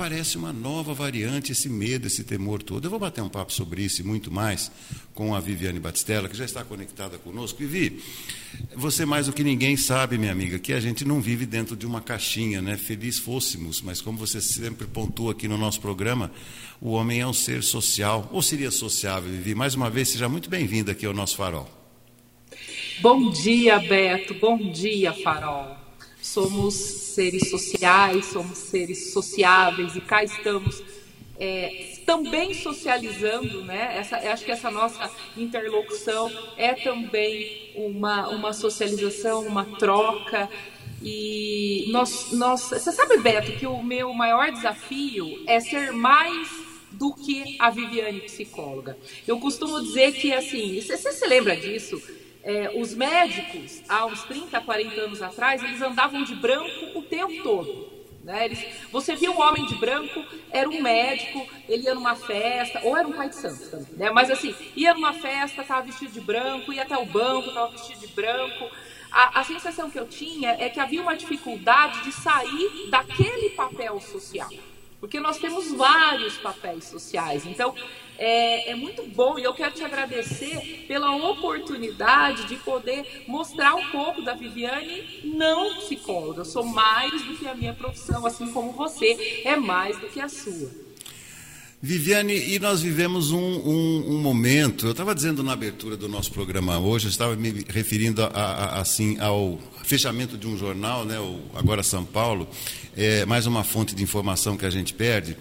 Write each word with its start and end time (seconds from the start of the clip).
aparece 0.00 0.38
uma 0.38 0.50
nova 0.50 0.94
variante, 0.94 1.52
esse 1.52 1.68
medo, 1.68 2.06
esse 2.06 2.24
temor 2.24 2.62
todo. 2.62 2.82
Eu 2.86 2.90
vou 2.90 2.98
bater 2.98 3.22
um 3.22 3.28
papo 3.28 3.52
sobre 3.52 3.82
isso 3.82 4.00
e 4.00 4.04
muito 4.04 4.32
mais 4.32 4.72
com 5.12 5.34
a 5.34 5.40
Viviane 5.40 5.78
Batistella, 5.78 6.26
que 6.26 6.34
já 6.34 6.46
está 6.46 6.64
conectada 6.64 7.18
conosco. 7.18 7.58
Vivi, 7.58 8.02
você 8.74 9.04
mais 9.04 9.26
do 9.26 9.32
que 9.34 9.44
ninguém 9.44 9.76
sabe, 9.76 10.16
minha 10.16 10.32
amiga, 10.32 10.58
que 10.58 10.72
a 10.72 10.80
gente 10.80 11.04
não 11.04 11.20
vive 11.20 11.44
dentro 11.44 11.76
de 11.76 11.84
uma 11.84 12.00
caixinha, 12.00 12.62
né? 12.62 12.78
Feliz 12.78 13.18
fôssemos, 13.18 13.82
mas 13.82 14.00
como 14.00 14.16
você 14.16 14.40
sempre 14.40 14.86
pontua 14.86 15.32
aqui 15.32 15.46
no 15.46 15.58
nosso 15.58 15.82
programa, 15.82 16.32
o 16.80 16.92
homem 16.92 17.20
é 17.20 17.26
um 17.26 17.34
ser 17.34 17.62
social, 17.62 18.26
ou 18.32 18.40
seria 18.40 18.70
sociável, 18.70 19.30
Vivi. 19.30 19.54
Mais 19.54 19.74
uma 19.74 19.90
vez, 19.90 20.08
seja 20.08 20.30
muito 20.30 20.48
bem-vinda 20.48 20.92
aqui 20.92 21.04
ao 21.04 21.12
nosso 21.12 21.36
farol. 21.36 21.68
Bom 23.02 23.28
dia, 23.30 23.78
Beto. 23.78 24.32
Bom 24.32 24.56
dia, 24.72 25.12
Farol. 25.12 25.79
Somos 26.22 26.74
seres 26.74 27.50
sociais, 27.50 28.26
somos 28.26 28.58
seres 28.58 29.12
sociáveis 29.12 29.96
e 29.96 30.00
cá 30.00 30.22
estamos 30.22 30.82
é, 31.40 31.94
também 32.04 32.52
socializando, 32.52 33.64
né? 33.64 33.96
Essa, 33.96 34.18
acho 34.18 34.44
que 34.44 34.52
essa 34.52 34.70
nossa 34.70 35.10
interlocução 35.36 36.30
é 36.58 36.74
também 36.74 37.72
uma, 37.74 38.28
uma 38.28 38.52
socialização, 38.52 39.46
uma 39.46 39.64
troca. 39.64 40.50
E 41.02 41.86
nós, 41.90 42.30
nós, 42.32 42.60
você 42.60 42.92
sabe, 42.92 43.16
Beto, 43.16 43.52
que 43.52 43.66
o 43.66 43.82
meu 43.82 44.12
maior 44.12 44.52
desafio 44.52 45.42
é 45.46 45.58
ser 45.60 45.92
mais 45.92 46.50
do 46.92 47.14
que 47.14 47.56
a 47.58 47.70
Viviane 47.70 48.20
psicóloga. 48.20 48.98
Eu 49.26 49.40
costumo 49.40 49.80
dizer 49.80 50.12
que, 50.12 50.34
assim, 50.34 50.78
você, 50.78 50.98
você 50.98 51.12
se 51.12 51.26
lembra 51.26 51.56
disso? 51.56 52.02
É, 52.42 52.72
os 52.74 52.94
médicos, 52.94 53.82
há 53.88 54.06
uns 54.06 54.22
30, 54.24 54.60
40 54.60 55.00
anos 55.00 55.22
atrás, 55.22 55.62
eles 55.62 55.80
andavam 55.82 56.24
de 56.24 56.34
branco 56.34 56.98
o 56.98 57.02
tempo 57.02 57.42
todo. 57.42 57.90
Né? 58.24 58.46
Eles, 58.46 58.64
você 58.90 59.14
via 59.14 59.30
um 59.30 59.40
homem 59.40 59.66
de 59.66 59.74
branco, 59.74 60.24
era 60.50 60.68
um 60.68 60.80
médico, 60.80 61.46
ele 61.68 61.84
ia 61.84 61.94
numa 61.94 62.14
festa, 62.14 62.80
ou 62.84 62.96
era 62.96 63.06
um 63.06 63.12
pai 63.12 63.28
de 63.28 63.36
santo 63.36 63.70
também, 63.70 63.92
né? 63.96 64.10
mas 64.10 64.30
assim, 64.30 64.54
ia 64.74 64.94
numa 64.94 65.12
festa, 65.12 65.62
estava 65.62 65.82
vestido 65.82 66.12
de 66.12 66.20
branco, 66.20 66.72
ia 66.72 66.82
até 66.82 66.96
o 66.96 67.06
banco, 67.06 67.48
estava 67.48 67.70
vestido 67.70 68.00
de 68.00 68.08
branco. 68.08 68.70
A, 69.10 69.40
a 69.40 69.44
sensação 69.44 69.90
que 69.90 69.98
eu 69.98 70.06
tinha 70.06 70.50
é 70.58 70.68
que 70.68 70.78
havia 70.78 71.02
uma 71.02 71.16
dificuldade 71.16 72.04
de 72.04 72.12
sair 72.12 72.88
daquele 72.90 73.50
papel 73.50 74.00
social 74.00 74.50
porque 75.00 75.18
nós 75.18 75.38
temos 75.38 75.72
vários 75.72 76.36
papéis 76.36 76.84
sociais. 76.84 77.46
Então, 77.46 77.74
é, 78.20 78.70
é, 78.70 78.74
muito 78.74 79.02
bom 79.14 79.38
e 79.38 79.44
eu 79.44 79.54
quero 79.54 79.74
te 79.74 79.82
agradecer 79.82 80.84
pela 80.86 81.16
oportunidade 81.16 82.46
de 82.46 82.56
poder 82.56 83.24
mostrar 83.26 83.74
um 83.74 83.90
pouco 83.90 84.20
da 84.20 84.34
Viviane 84.34 85.22
não 85.24 85.76
psicóloga. 85.76 86.42
Eu 86.42 86.44
sou 86.44 86.62
mais 86.62 87.10
do 87.22 87.34
que 87.38 87.48
a 87.48 87.54
minha 87.54 87.72
profissão, 87.72 88.26
assim 88.26 88.52
como 88.52 88.72
você 88.72 89.42
é 89.42 89.56
mais 89.56 89.98
do 89.98 90.06
que 90.08 90.20
a 90.20 90.28
sua. 90.28 90.70
Viviane, 91.80 92.34
e 92.34 92.58
nós 92.58 92.82
vivemos 92.82 93.30
um, 93.30 93.38
um, 93.38 94.04
um 94.10 94.18
momento, 94.18 94.84
eu 94.84 94.90
estava 94.90 95.14
dizendo 95.14 95.42
na 95.42 95.54
abertura 95.54 95.96
do 95.96 96.06
nosso 96.06 96.30
programa 96.30 96.78
hoje, 96.78 97.06
eu 97.06 97.10
estava 97.10 97.34
me 97.36 97.64
referindo 97.70 98.22
a, 98.22 98.26
a, 98.26 98.80
assim 98.82 99.18
ao 99.18 99.58
fechamento 99.82 100.36
de 100.36 100.46
um 100.46 100.58
jornal, 100.58 101.06
né, 101.06 101.18
o 101.18 101.40
Agora 101.54 101.82
São 101.82 102.04
Paulo, 102.04 102.46
é 102.94 103.24
mais 103.24 103.46
uma 103.46 103.64
fonte 103.64 103.94
de 103.94 104.02
informação 104.02 104.58
que 104.58 104.66
a 104.66 104.70
gente 104.70 104.92
perde. 104.92 105.38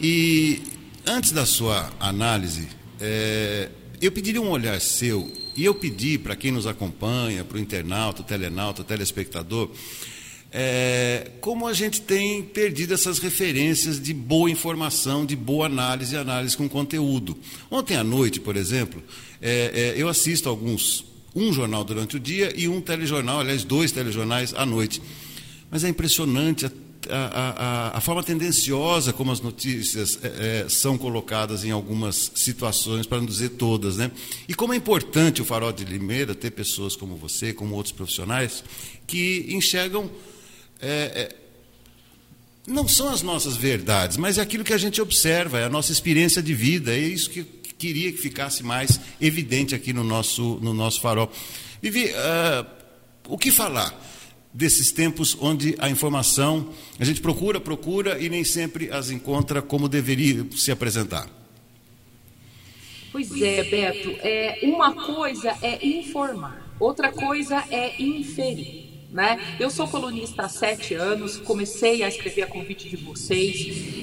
E 0.00 0.62
antes 1.06 1.32
da 1.32 1.46
sua 1.46 1.92
análise, 2.00 2.68
é, 3.00 3.68
eu 4.00 4.10
pediria 4.12 4.40
um 4.40 4.50
olhar 4.50 4.80
seu, 4.80 5.30
e 5.56 5.64
eu 5.64 5.74
pedi 5.74 6.18
para 6.18 6.34
quem 6.34 6.50
nos 6.50 6.66
acompanha, 6.66 7.44
para 7.44 7.56
o 7.56 7.60
internauta, 7.60 8.22
o 8.22 8.24
telenauta, 8.24 8.82
o 8.82 8.84
telespectador, 8.84 9.70
é, 10.56 11.32
como 11.40 11.66
a 11.66 11.72
gente 11.72 12.00
tem 12.00 12.42
perdido 12.42 12.94
essas 12.94 13.18
referências 13.18 14.00
de 14.00 14.14
boa 14.14 14.48
informação, 14.48 15.26
de 15.26 15.34
boa 15.34 15.66
análise 15.66 16.14
e 16.14 16.18
análise 16.18 16.56
com 16.56 16.68
conteúdo. 16.68 17.36
Ontem 17.68 17.96
à 17.96 18.04
noite, 18.04 18.38
por 18.38 18.56
exemplo, 18.56 19.02
é, 19.42 19.94
é, 19.96 20.00
eu 20.00 20.08
assisto 20.08 20.48
alguns, 20.48 21.04
um 21.34 21.52
jornal 21.52 21.82
durante 21.82 22.16
o 22.16 22.20
dia 22.20 22.52
e 22.56 22.68
um 22.68 22.80
telejornal, 22.80 23.40
aliás, 23.40 23.64
dois 23.64 23.90
telejornais 23.90 24.54
à 24.54 24.64
noite. 24.64 25.02
Mas 25.70 25.82
é 25.82 25.88
impressionante 25.88 26.66
a, 26.66 26.70
a, 27.10 27.92
a, 27.92 27.98
a 27.98 28.00
forma 28.00 28.22
tendenciosa 28.22 29.12
como 29.12 29.30
as 29.30 29.40
notícias 29.40 30.18
é, 30.22 30.64
é, 30.64 30.68
são 30.68 30.96
colocadas 30.96 31.64
em 31.64 31.70
algumas 31.70 32.32
situações, 32.34 33.06
para 33.06 33.18
não 33.18 33.26
dizer 33.26 33.50
todas. 33.50 33.96
Né? 33.96 34.10
E 34.48 34.54
como 34.54 34.72
é 34.72 34.76
importante 34.76 35.42
o 35.42 35.44
Farol 35.44 35.72
de 35.72 35.84
Limeira 35.84 36.34
ter 36.34 36.50
pessoas 36.50 36.96
como 36.96 37.16
você, 37.16 37.52
como 37.52 37.74
outros 37.74 37.92
profissionais, 37.92 38.64
que 39.06 39.46
enxergam. 39.48 40.10
É, 40.80 40.88
é, 40.88 41.36
não 42.66 42.88
são 42.88 43.10
as 43.10 43.20
nossas 43.20 43.56
verdades, 43.56 44.16
mas 44.16 44.38
é 44.38 44.40
aquilo 44.40 44.64
que 44.64 44.72
a 44.72 44.78
gente 44.78 45.00
observa, 45.00 45.58
é 45.58 45.64
a 45.64 45.68
nossa 45.68 45.92
experiência 45.92 46.42
de 46.42 46.54
vida, 46.54 46.94
é 46.94 46.98
isso 46.98 47.28
que 47.28 47.44
queria 47.78 48.10
que 48.10 48.18
ficasse 48.18 48.62
mais 48.62 48.98
evidente 49.20 49.74
aqui 49.74 49.92
no 49.92 50.02
nosso, 50.02 50.58
no 50.62 50.72
nosso 50.72 51.00
farol. 51.00 51.30
Vivi, 51.82 52.06
uh, 52.06 52.66
o 53.28 53.36
que 53.36 53.50
falar? 53.50 53.92
Desses 54.54 54.92
tempos 54.92 55.36
onde 55.40 55.74
a 55.80 55.90
informação 55.90 56.70
a 56.98 57.04
gente 57.04 57.20
procura, 57.20 57.60
procura 57.60 58.20
e 58.22 58.28
nem 58.30 58.44
sempre 58.44 58.88
as 58.88 59.10
encontra 59.10 59.60
como 59.60 59.88
deveria 59.88 60.46
se 60.52 60.70
apresentar. 60.70 61.28
Pois 63.10 63.30
é, 63.42 63.64
Beto. 63.64 64.10
É, 64.20 64.60
uma 64.62 64.92
coisa 64.94 65.56
é 65.60 65.84
informar, 65.84 66.72
outra 66.78 67.10
coisa 67.10 67.64
é 67.68 68.00
inferir. 68.00 68.84
Né? 69.10 69.56
Eu 69.60 69.70
sou 69.70 69.86
colunista 69.86 70.42
há 70.42 70.48
sete 70.48 70.94
anos, 70.94 71.36
comecei 71.36 72.02
a 72.02 72.08
escrever 72.08 72.42
a 72.42 72.46
convite 72.48 72.88
de 72.88 72.96
vocês 72.96 73.54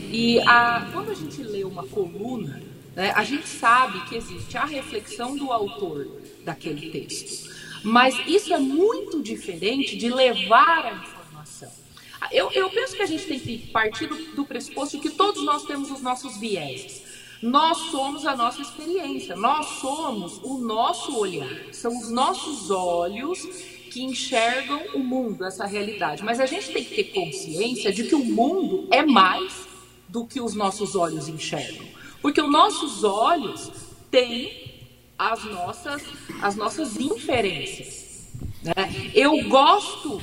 e 0.09 0.39
a, 0.47 0.89
quando 0.93 1.11
a 1.11 1.13
gente 1.13 1.43
lê 1.43 1.65
uma 1.65 1.85
coluna, 1.85 2.63
né, 2.95 3.11
a 3.13 3.23
gente 3.25 3.45
sabe 3.45 3.99
que 4.07 4.15
existe 4.15 4.57
a 4.57 4.63
reflexão 4.63 5.35
do 5.35 5.51
autor 5.51 6.07
daquele 6.45 6.91
texto. 6.91 7.50
Mas 7.83 8.15
isso 8.27 8.53
é 8.53 8.59
muito 8.59 9.21
diferente 9.21 9.97
de 9.97 10.09
levar 10.09 10.85
a 10.85 10.93
informação. 10.93 11.69
Eu, 12.31 12.51
eu 12.51 12.69
penso 12.69 12.95
que 12.95 13.01
a 13.01 13.05
gente 13.05 13.25
tem 13.25 13.39
que 13.39 13.57
partir 13.71 14.07
do, 14.07 14.15
do 14.35 14.45
pressuposto 14.45 14.99
que 14.99 15.09
todos 15.09 15.43
nós 15.43 15.63
temos 15.63 15.89
os 15.89 16.01
nossos 16.01 16.37
vieses. 16.37 17.01
Nós 17.41 17.77
somos 17.89 18.27
a 18.27 18.35
nossa 18.35 18.61
experiência, 18.61 19.35
nós 19.35 19.65
somos 19.79 20.39
o 20.43 20.59
nosso 20.59 21.17
olhar, 21.17 21.73
são 21.73 21.97
os 21.97 22.11
nossos 22.11 22.69
olhos 22.69 23.41
que 23.91 24.03
enxergam 24.03 24.79
o 24.93 24.99
mundo, 24.99 25.43
essa 25.43 25.65
realidade. 25.65 26.23
Mas 26.23 26.39
a 26.39 26.45
gente 26.45 26.71
tem 26.71 26.85
que 26.85 26.95
ter 26.95 27.03
consciência 27.05 27.91
de 27.91 28.03
que 28.03 28.13
o 28.13 28.23
mundo 28.23 28.87
é 28.91 29.03
mais 29.03 29.67
do 30.07 30.25
que 30.25 30.39
os 30.39 30.53
nossos 30.53 30.95
olhos 30.95 31.27
enxergam. 31.27 31.85
Porque 32.21 32.39
os 32.39 32.49
nossos 32.49 33.03
olhos 33.03 33.71
têm 34.11 34.70
as 35.29 35.43
nossas, 35.43 36.01
as 36.41 36.55
nossas 36.55 36.97
inferências. 36.97 38.31
Né? 38.63 39.11
Eu 39.13 39.47
gosto 39.47 40.19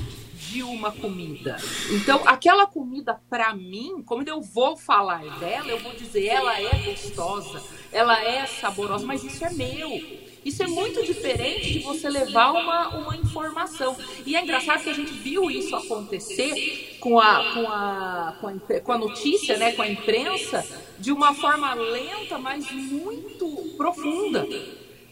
de 0.49 0.63
uma 0.63 0.91
comida. 0.91 1.57
Então, 1.91 2.23
aquela 2.27 2.67
comida, 2.67 3.21
para 3.29 3.55
mim, 3.55 4.03
quando 4.05 4.29
eu 4.29 4.41
vou 4.41 4.77
falar 4.77 5.39
dela, 5.39 5.69
eu 5.69 5.79
vou 5.79 5.93
dizer, 5.93 6.27
ela 6.27 6.59
é 6.59 6.79
gostosa, 6.87 7.63
ela 7.93 8.19
é 8.23 8.47
saborosa, 8.47 9.07
mas 9.07 9.23
isso 9.23 9.45
é 9.45 9.53
meu. 9.53 10.29
Isso 10.45 10.63
é 10.63 10.67
muito 10.67 11.05
diferente 11.05 11.75
de 11.75 11.79
você 11.81 12.09
levar 12.09 12.53
uma, 12.53 12.89
uma 12.97 13.17
informação. 13.17 13.97
E 14.25 14.35
é 14.35 14.43
engraçado 14.43 14.83
que 14.83 14.89
a 14.89 14.95
gente 14.95 15.13
viu 15.13 15.51
isso 15.51 15.77
acontecer 15.77 16.97
com 17.01 17.21
a, 17.21 17.53
com 17.53 17.69
a, 17.69 18.37
com 18.41 18.47
a, 18.47 18.81
com 18.81 18.93
a 18.93 18.99
notícia, 18.99 19.59
né, 19.59 19.73
com 19.73 19.83
a 19.83 19.89
imprensa, 19.89 20.65
de 20.99 21.13
uma 21.13 21.35
forma 21.35 21.75
lenta, 21.75 22.39
mas 22.39 22.71
muito 22.71 23.75
profunda. 23.77 24.49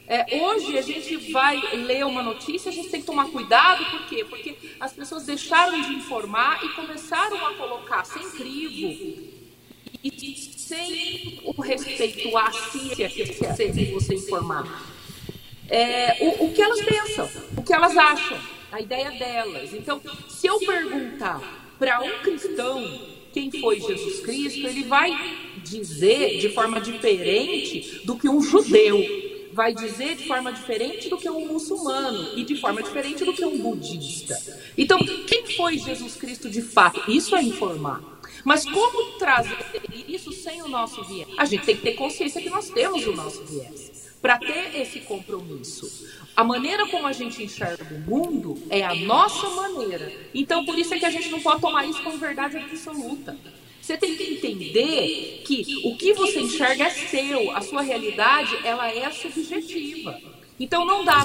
É, 0.08 0.40
hoje 0.40 0.78
a 0.78 0.82
gente 0.82 1.32
vai 1.32 1.60
ler 1.74 2.06
uma 2.06 2.22
notícia, 2.22 2.70
a 2.70 2.74
gente 2.74 2.88
tem 2.90 3.00
que 3.00 3.06
tomar 3.06 3.26
cuidado, 3.26 3.84
por 3.90 4.06
quê? 4.06 4.24
Porque 4.24 4.56
as 4.78 4.92
pessoas 4.92 5.24
deixaram 5.24 5.80
de 5.80 5.94
informar 5.94 6.64
e 6.64 6.68
começaram 6.70 7.44
a 7.44 7.54
colocar 7.54 8.04
sem 8.04 8.22
crivo 8.30 9.34
e 10.04 10.36
sem 10.56 11.40
o 11.44 11.60
respeito 11.60 12.36
à 12.36 12.52
ciência 12.52 13.08
que 13.08 13.92
você 13.92 14.14
informar. 14.14 14.94
É, 15.68 16.18
o, 16.20 16.44
o 16.44 16.54
que 16.54 16.62
elas 16.62 16.80
pensam, 16.82 17.28
o 17.56 17.62
que 17.62 17.72
elas 17.72 17.96
acham, 17.96 18.38
a 18.70 18.80
ideia 18.80 19.10
delas. 19.10 19.74
Então, 19.74 20.00
se 20.28 20.46
eu 20.46 20.60
perguntar 20.60 21.40
para 21.80 22.00
um 22.00 22.20
cristão 22.20 23.00
quem 23.32 23.50
foi 23.50 23.80
Jesus 23.80 24.20
Cristo, 24.20 24.64
ele 24.68 24.84
vai 24.84 25.10
dizer 25.64 26.38
de 26.38 26.50
forma 26.50 26.80
diferente 26.80 28.02
do 28.04 28.16
que 28.16 28.28
um 28.28 28.40
judeu 28.40 29.25
vai 29.56 29.72
dizer 29.74 30.16
de 30.16 30.28
forma 30.28 30.52
diferente 30.52 31.08
do 31.08 31.16
que 31.16 31.30
um 31.30 31.46
muçulmano 31.46 32.38
e 32.38 32.44
de 32.44 32.60
forma 32.60 32.82
diferente 32.82 33.24
do 33.24 33.32
que 33.32 33.44
um 33.44 33.58
budista. 33.58 34.36
Então, 34.76 34.98
quem 35.26 35.46
foi 35.56 35.78
Jesus 35.78 36.14
Cristo 36.14 36.50
de 36.50 36.60
fato? 36.60 37.10
Isso 37.10 37.34
é 37.34 37.42
informar. 37.42 38.02
Mas 38.44 38.64
como 38.64 39.18
trazer 39.18 39.56
isso 40.06 40.30
sem 40.30 40.62
o 40.62 40.68
nosso 40.68 41.02
viés? 41.04 41.28
A 41.38 41.46
gente 41.46 41.64
tem 41.64 41.74
que 41.74 41.82
ter 41.82 41.94
consciência 41.94 42.40
que 42.40 42.50
nós 42.50 42.68
temos 42.68 43.06
o 43.06 43.12
nosso 43.12 43.42
viés 43.44 43.96
para 44.20 44.38
ter 44.38 44.78
esse 44.78 45.00
compromisso. 45.00 46.06
A 46.36 46.44
maneira 46.44 46.86
como 46.88 47.06
a 47.06 47.12
gente 47.12 47.42
enxerga 47.42 47.82
o 47.90 48.00
mundo 48.00 48.62
é 48.68 48.84
a 48.84 48.94
nossa 48.94 49.48
maneira. 49.50 50.12
Então, 50.34 50.66
por 50.66 50.78
isso 50.78 50.92
é 50.92 50.98
que 50.98 51.06
a 51.06 51.10
gente 51.10 51.30
não 51.30 51.40
pode 51.40 51.62
tomar 51.62 51.86
isso 51.86 52.02
como 52.02 52.18
verdade 52.18 52.58
absoluta. 52.58 53.36
Você 53.86 53.96
tem 53.96 54.16
que 54.16 54.34
entender 54.34 55.42
que 55.46 55.64
o 55.84 55.96
que 55.96 56.12
você 56.12 56.40
enxerga 56.40 56.86
é 56.86 56.90
seu, 56.90 57.52
a 57.52 57.60
sua 57.60 57.82
realidade 57.82 58.58
ela 58.64 58.92
é 58.92 59.08
subjetiva. 59.12 60.20
Então 60.58 60.84
não 60.84 61.04
dá 61.04 61.24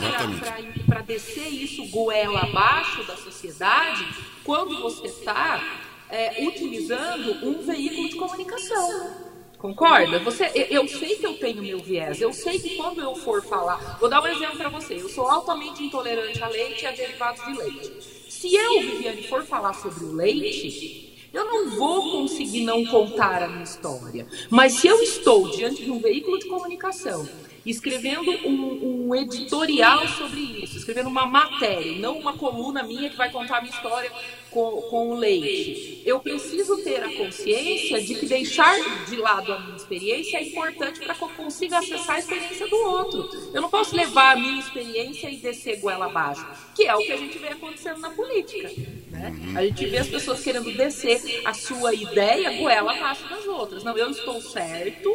para 0.85 1.01
descer 1.01 1.51
isso 1.51 1.87
goela 1.87 2.41
abaixo 2.41 3.03
da 3.05 3.17
sociedade 3.17 4.05
quando 4.43 4.79
você 4.79 5.07
está 5.07 5.59
é, 6.07 6.45
utilizando 6.45 7.43
um 7.43 7.63
veículo 7.63 8.07
de 8.09 8.15
comunicação. 8.15 9.31
Concorda? 9.57 10.19
Você, 10.19 10.51
eu 10.69 10.87
sei 10.87 11.15
que 11.15 11.25
eu 11.25 11.39
tenho 11.39 11.63
meu 11.63 11.79
viés. 11.79 12.21
Eu 12.21 12.31
sei 12.31 12.59
que 12.59 12.75
quando 12.75 13.01
eu 13.01 13.15
for 13.15 13.43
falar, 13.43 13.97
vou 13.99 14.07
dar 14.07 14.21
um 14.21 14.27
exemplo 14.27 14.57
para 14.57 14.69
você. 14.69 15.01
Eu 15.01 15.09
sou 15.09 15.27
altamente 15.27 15.83
intolerante 15.83 16.43
a 16.43 16.47
leite 16.47 16.83
e 16.83 16.85
a 16.85 16.91
derivados 16.91 17.43
de 17.43 17.57
leite. 17.57 18.03
Se 18.29 18.53
eu, 18.53 18.81
Viviane, 18.81 19.27
for 19.27 19.43
falar 19.43 19.73
sobre 19.73 20.03
o 20.03 20.13
leite, 20.13 21.10
eu 21.33 21.45
não 21.45 21.77
vou 21.77 22.11
conseguir 22.11 22.63
não 22.63 22.85
contar 22.85 23.43
a 23.43 23.47
minha 23.47 23.63
história. 23.63 24.27
Mas 24.49 24.73
se 24.73 24.87
eu 24.87 25.01
estou 25.01 25.49
diante 25.49 25.83
de 25.83 25.91
um 25.91 25.99
veículo 25.99 26.37
de 26.37 26.47
comunicação 26.47 27.27
escrevendo 27.65 28.31
um, 28.47 29.07
um, 29.07 29.15
editorial 29.15 30.07
sobre 30.07 30.39
isso, 30.39 30.77
escrevendo 30.77 31.09
uma 31.09 31.25
matéria, 31.25 31.97
não 31.99 32.17
uma 32.17 32.33
coluna 32.33 32.81
minha 32.81 33.09
que 33.09 33.15
vai 33.15 33.29
contar 33.29 33.57
a 33.57 33.61
minha 33.61 33.73
história 33.73 34.11
com, 34.49 34.81
com 34.89 35.11
o 35.11 35.15
leite. 35.15 36.01
Eu 36.05 36.19
preciso 36.19 36.83
ter 36.83 37.03
a 37.03 37.15
consciência 37.15 38.01
de 38.01 38.15
que 38.15 38.25
deixar 38.25 38.75
de 39.05 39.15
lado 39.15 39.53
a 39.53 39.59
minha 39.59 39.77
experiência 39.77 40.37
é 40.37 40.43
importante 40.47 40.99
para 40.99 41.13
que 41.13 41.23
eu 41.23 41.29
consiga 41.29 41.77
acessar 41.77 42.15
a 42.15 42.19
experiência 42.19 42.67
do 42.67 42.75
outro. 42.75 43.29
Eu 43.53 43.61
não 43.61 43.69
posso 43.69 43.95
levar 43.95 44.33
a 44.33 44.39
minha 44.39 44.59
experiência 44.59 45.29
e 45.29 45.37
descer 45.37 45.79
goela 45.79 46.07
abaixo, 46.07 46.45
que 46.75 46.85
é 46.85 46.95
o 46.95 46.99
que 46.99 47.11
a 47.11 47.17
gente 47.17 47.37
vê 47.37 47.49
acontecendo 47.49 47.99
na 47.99 48.09
política. 48.09 48.69
Né? 49.11 49.33
A 49.55 49.65
gente 49.65 49.85
vê 49.85 49.97
as 49.97 50.07
pessoas 50.07 50.41
querendo 50.41 50.71
descer 50.75 51.41
a 51.45 51.53
sua 51.53 51.93
ideia 51.93 52.57
goela 52.57 52.93
abaixo 52.93 53.27
das 53.29 53.45
outras. 53.45 53.83
Não, 53.83 53.97
eu 53.97 54.09
estou 54.09 54.41
certo, 54.41 55.09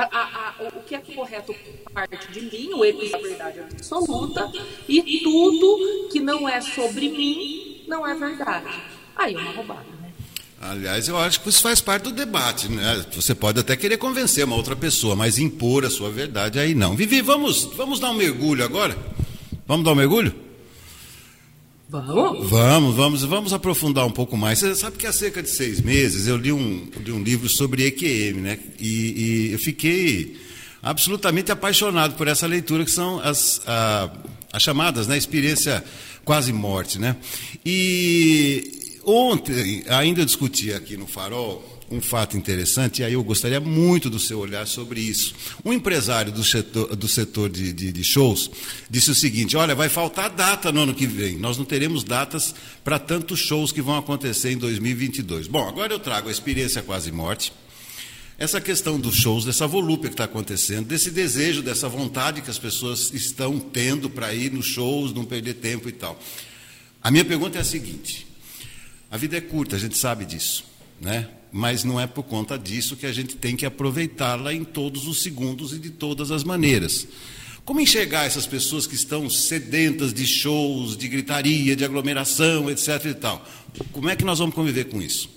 a, 0.00 0.54
a, 0.64 0.68
o 0.68 0.82
que 0.82 0.94
é 0.94 0.98
correto 0.98 1.54
parte 1.92 2.30
de 2.32 2.40
mim, 2.42 2.74
o 2.74 2.84
eles 2.84 3.12
a 3.14 3.18
verdade 3.18 3.60
absoluta, 3.60 4.52
e 4.88 5.20
tudo 5.20 6.08
que 6.10 6.20
não 6.20 6.48
é 6.48 6.60
sobre 6.60 7.08
mim 7.08 7.84
não 7.88 8.06
é 8.06 8.14
verdade. 8.14 8.74
Aí 9.16 9.34
é 9.34 9.38
uma 9.38 9.52
roubada, 9.52 9.84
né? 10.00 10.12
Aliás, 10.60 11.08
eu 11.08 11.16
acho 11.18 11.40
que 11.40 11.48
isso 11.48 11.62
faz 11.62 11.80
parte 11.80 12.04
do 12.04 12.12
debate, 12.12 12.68
né? 12.68 13.04
Você 13.12 13.34
pode 13.34 13.60
até 13.60 13.76
querer 13.76 13.96
convencer 13.96 14.44
uma 14.44 14.56
outra 14.56 14.74
pessoa, 14.74 15.14
mas 15.14 15.38
impor 15.38 15.84
a 15.84 15.90
sua 15.90 16.10
verdade 16.10 16.58
aí 16.58 16.74
não. 16.74 16.96
Vivi, 16.96 17.22
vamos, 17.22 17.64
vamos 17.76 18.00
dar 18.00 18.10
um 18.10 18.14
mergulho 18.14 18.64
agora? 18.64 18.96
Vamos 19.66 19.84
dar 19.84 19.92
um 19.92 19.96
mergulho? 19.96 20.45
Vamos? 21.88 22.50
Vamos, 22.50 22.96
vamos, 22.96 23.24
vamos 23.24 23.52
aprofundar 23.52 24.04
um 24.04 24.10
pouco 24.10 24.36
mais. 24.36 24.58
Você 24.58 24.74
sabe 24.74 24.96
que 24.96 25.06
há 25.06 25.12
cerca 25.12 25.40
de 25.40 25.48
seis 25.48 25.80
meses 25.80 26.26
eu 26.26 26.36
li 26.36 26.52
um, 26.52 26.88
li 26.98 27.12
um 27.12 27.22
livro 27.22 27.48
sobre 27.48 27.86
EQM, 27.86 28.40
né? 28.40 28.58
E, 28.80 28.88
e 29.48 29.52
eu 29.52 29.58
fiquei 29.60 30.36
absolutamente 30.82 31.52
apaixonado 31.52 32.16
por 32.16 32.26
essa 32.26 32.46
leitura, 32.46 32.84
que 32.84 32.90
são 32.90 33.20
as, 33.20 33.60
a, 33.66 34.10
as 34.52 34.62
chamadas, 34.62 35.06
né? 35.06 35.16
Experiência 35.16 35.84
quase 36.24 36.52
morte, 36.52 36.98
né? 36.98 37.16
E 37.64 38.98
ontem 39.04 39.84
ainda 39.88 40.22
eu 40.22 40.26
discuti 40.26 40.72
aqui 40.72 40.96
no 40.96 41.06
Farol 41.06 41.75
um 41.90 42.00
fato 42.00 42.36
interessante, 42.36 43.00
e 43.00 43.04
aí 43.04 43.12
eu 43.12 43.22
gostaria 43.22 43.60
muito 43.60 44.10
do 44.10 44.18
seu 44.18 44.38
olhar 44.38 44.66
sobre 44.66 45.00
isso. 45.00 45.34
Um 45.64 45.72
empresário 45.72 46.32
do 46.32 46.42
setor, 46.42 46.96
do 46.96 47.08
setor 47.08 47.48
de, 47.48 47.72
de, 47.72 47.92
de 47.92 48.04
shows 48.04 48.50
disse 48.90 49.10
o 49.10 49.14
seguinte: 49.14 49.56
olha, 49.56 49.74
vai 49.74 49.88
faltar 49.88 50.30
data 50.30 50.72
no 50.72 50.80
ano 50.80 50.94
que 50.94 51.06
vem, 51.06 51.36
nós 51.36 51.56
não 51.56 51.64
teremos 51.64 52.02
datas 52.02 52.54
para 52.82 52.98
tantos 52.98 53.38
shows 53.38 53.72
que 53.72 53.82
vão 53.82 53.96
acontecer 53.96 54.50
em 54.50 54.58
2022. 54.58 55.46
Bom, 55.46 55.68
agora 55.68 55.92
eu 55.92 55.98
trago 55.98 56.28
a 56.28 56.32
experiência 56.32 56.82
quase 56.82 57.12
morte. 57.12 57.52
Essa 58.38 58.60
questão 58.60 59.00
dos 59.00 59.16
shows, 59.16 59.46
dessa 59.46 59.66
volúpia 59.66 60.10
que 60.10 60.14
está 60.14 60.24
acontecendo, 60.24 60.86
desse 60.86 61.10
desejo, 61.10 61.62
dessa 61.62 61.88
vontade 61.88 62.42
que 62.42 62.50
as 62.50 62.58
pessoas 62.58 63.10
estão 63.14 63.58
tendo 63.58 64.10
para 64.10 64.34
ir 64.34 64.52
nos 64.52 64.66
shows, 64.66 65.14
não 65.14 65.24
perder 65.24 65.54
tempo 65.54 65.88
e 65.88 65.92
tal. 65.92 66.20
A 67.02 67.10
minha 67.10 67.24
pergunta 67.24 67.56
é 67.56 67.62
a 67.62 67.64
seguinte: 67.64 68.26
a 69.10 69.16
vida 69.16 69.36
é 69.36 69.40
curta, 69.40 69.76
a 69.76 69.78
gente 69.78 69.96
sabe 69.96 70.24
disso, 70.24 70.64
né? 71.00 71.28
Mas 71.52 71.84
não 71.84 72.00
é 72.00 72.06
por 72.06 72.22
conta 72.22 72.58
disso 72.58 72.96
que 72.96 73.06
a 73.06 73.12
gente 73.12 73.36
tem 73.36 73.56
que 73.56 73.66
aproveitá-la 73.66 74.52
em 74.52 74.64
todos 74.64 75.06
os 75.06 75.22
segundos 75.22 75.72
e 75.72 75.78
de 75.78 75.90
todas 75.90 76.30
as 76.30 76.44
maneiras. 76.44 77.06
Como 77.64 77.80
enxergar 77.80 78.24
essas 78.24 78.46
pessoas 78.46 78.86
que 78.86 78.94
estão 78.94 79.28
sedentas 79.28 80.14
de 80.14 80.26
shows, 80.26 80.96
de 80.96 81.08
gritaria, 81.08 81.74
de 81.74 81.84
aglomeração, 81.84 82.70
etc. 82.70 83.06
e 83.06 83.14
tal? 83.14 83.44
Como 83.90 84.08
é 84.08 84.14
que 84.14 84.24
nós 84.24 84.38
vamos 84.38 84.54
conviver 84.54 84.84
com 84.84 85.02
isso? 85.02 85.28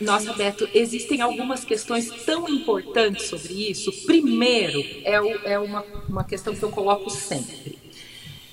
Nossa, 0.00 0.32
Beto, 0.32 0.68
existem 0.74 1.20
algumas 1.20 1.64
questões 1.64 2.08
tão 2.24 2.48
importantes 2.48 3.26
sobre 3.26 3.70
isso. 3.70 3.90
Primeiro, 4.06 4.84
é, 5.04 5.20
o, 5.20 5.30
é 5.44 5.58
uma, 5.58 5.82
uma 6.08 6.24
questão 6.24 6.54
que 6.54 6.62
eu 6.62 6.70
coloco 6.70 7.10
sempre. 7.10 7.78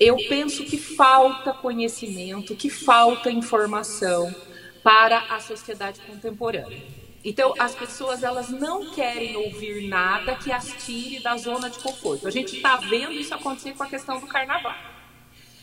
Eu 0.00 0.16
penso 0.28 0.64
que 0.64 0.78
falta 0.78 1.52
conhecimento, 1.52 2.56
que 2.56 2.70
falta 2.70 3.30
informação 3.30 4.34
para 4.82 5.18
a 5.30 5.40
sociedade 5.40 6.00
contemporânea. 6.00 6.82
Então, 7.24 7.54
as 7.58 7.74
pessoas 7.74 8.22
elas 8.22 8.48
não 8.48 8.90
querem 8.90 9.36
ouvir 9.36 9.86
nada 9.88 10.34
que 10.34 10.50
as 10.50 10.72
tire 10.84 11.22
da 11.22 11.36
zona 11.36 11.70
de 11.70 11.78
conforto. 11.78 12.26
A 12.26 12.30
gente 12.30 12.56
está 12.56 12.76
vendo 12.76 13.12
isso 13.12 13.32
acontecer 13.32 13.74
com 13.74 13.84
a 13.84 13.86
questão 13.86 14.18
do 14.18 14.26
carnaval. 14.26 14.74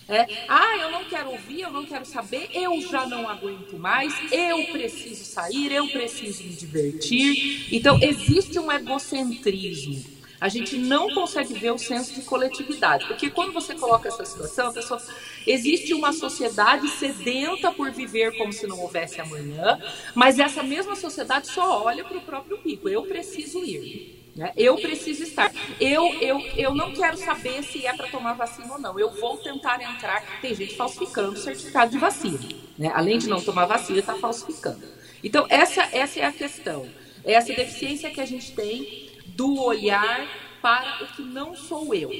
É, 0.08 0.26
ah, 0.48 0.78
eu 0.78 0.92
não 0.92 1.04
quero 1.06 1.30
ouvir, 1.30 1.62
eu 1.62 1.70
não 1.70 1.86
quero 1.86 2.04
saber, 2.04 2.50
eu 2.52 2.82
já 2.82 3.06
não 3.06 3.30
aguento 3.30 3.78
mais, 3.78 4.12
eu 4.32 4.66
preciso 4.72 5.24
sair, 5.24 5.72
eu 5.72 5.88
preciso 5.88 6.44
me 6.44 6.50
divertir. 6.50 7.68
Então, 7.72 8.00
existe 8.02 8.58
um 8.58 8.72
egocentrismo 8.72 10.19
a 10.40 10.48
gente 10.48 10.78
não 10.78 11.14
consegue 11.14 11.54
ver 11.54 11.72
o 11.72 11.78
senso 11.78 12.14
de 12.14 12.22
coletividade. 12.22 13.06
Porque 13.08 13.30
quando 13.30 13.52
você 13.52 13.76
coloca 13.76 14.08
essa 14.08 14.24
situação, 14.24 14.72
pessoa, 14.72 15.02
existe 15.46 15.94
uma 15.94 16.14
sociedade 16.14 16.88
sedenta 16.88 17.72
por 17.72 17.92
viver 17.92 18.38
como 18.38 18.54
se 18.54 18.66
não 18.66 18.80
houvesse 18.80 19.20
amanhã, 19.20 19.80
mas 20.16 20.40
essa 20.40 20.64
mesma 20.64 20.96
sociedade 20.96 21.48
só 21.48 21.84
olha 21.84 22.04
para 22.04 22.18
o 22.18 22.22
próprio 22.22 22.58
pico. 22.60 22.88
Eu 22.88 23.04
preciso 23.04 23.64
ir. 23.66 24.18
Né? 24.36 24.54
Eu 24.56 24.78
preciso 24.78 25.24
estar. 25.24 25.52
Eu, 25.82 26.14
eu, 26.22 26.40
eu 26.56 26.74
não 26.74 26.94
quero 26.94 27.18
saber 27.18 27.62
se 27.64 27.86
é 27.86 27.94
para 27.94 28.08
tomar 28.08 28.34
vacina 28.34 28.72
ou 28.72 28.80
não. 28.80 28.98
Eu 28.98 29.12
vou 29.12 29.36
tentar 29.38 29.82
entrar. 29.82 30.40
Tem 30.40 30.56
gente 30.56 30.76
falsificando 30.76 31.34
o 31.34 31.38
certificado 31.38 31.92
de 31.92 31.98
vacina. 31.98 32.40
Né? 32.78 32.90
Além 32.96 33.18
de 33.18 33.28
não 33.28 33.42
tomar 33.42 33.66
vacina, 33.66 34.00
está 34.00 34.16
falsificando. 34.16 34.82
Então, 35.22 35.46
essa, 35.50 35.90
essa 35.92 36.22
é 36.22 36.24
a 36.24 36.32
questão. 36.32 36.88
Essa 37.26 37.54
deficiência 37.54 38.10
que 38.10 38.22
a 38.22 38.26
gente 38.26 38.54
tem 38.54 39.09
do 39.40 39.58
olhar 39.64 40.28
para 40.62 41.02
o 41.02 41.08
que 41.16 41.22
não 41.22 41.56
sou 41.56 41.96
eu. 41.96 42.12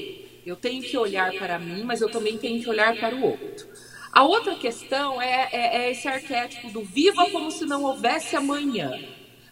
Eu 0.46 0.56
tenho 0.56 0.82
que 0.82 0.96
olhar 0.96 1.30
para 1.34 1.58
mim, 1.58 1.82
mas 1.84 2.00
eu 2.00 2.10
também 2.10 2.38
tenho 2.38 2.62
que 2.62 2.70
olhar 2.70 2.96
para 2.96 3.14
o 3.14 3.22
outro. 3.22 3.68
A 4.10 4.24
outra 4.24 4.54
questão 4.54 5.20
é, 5.20 5.50
é, 5.52 5.82
é 5.82 5.90
esse 5.90 6.08
arquétipo 6.08 6.70
do 6.70 6.82
viva 6.82 7.28
como 7.30 7.50
se 7.50 7.66
não 7.66 7.84
houvesse 7.84 8.34
amanhã. 8.34 8.98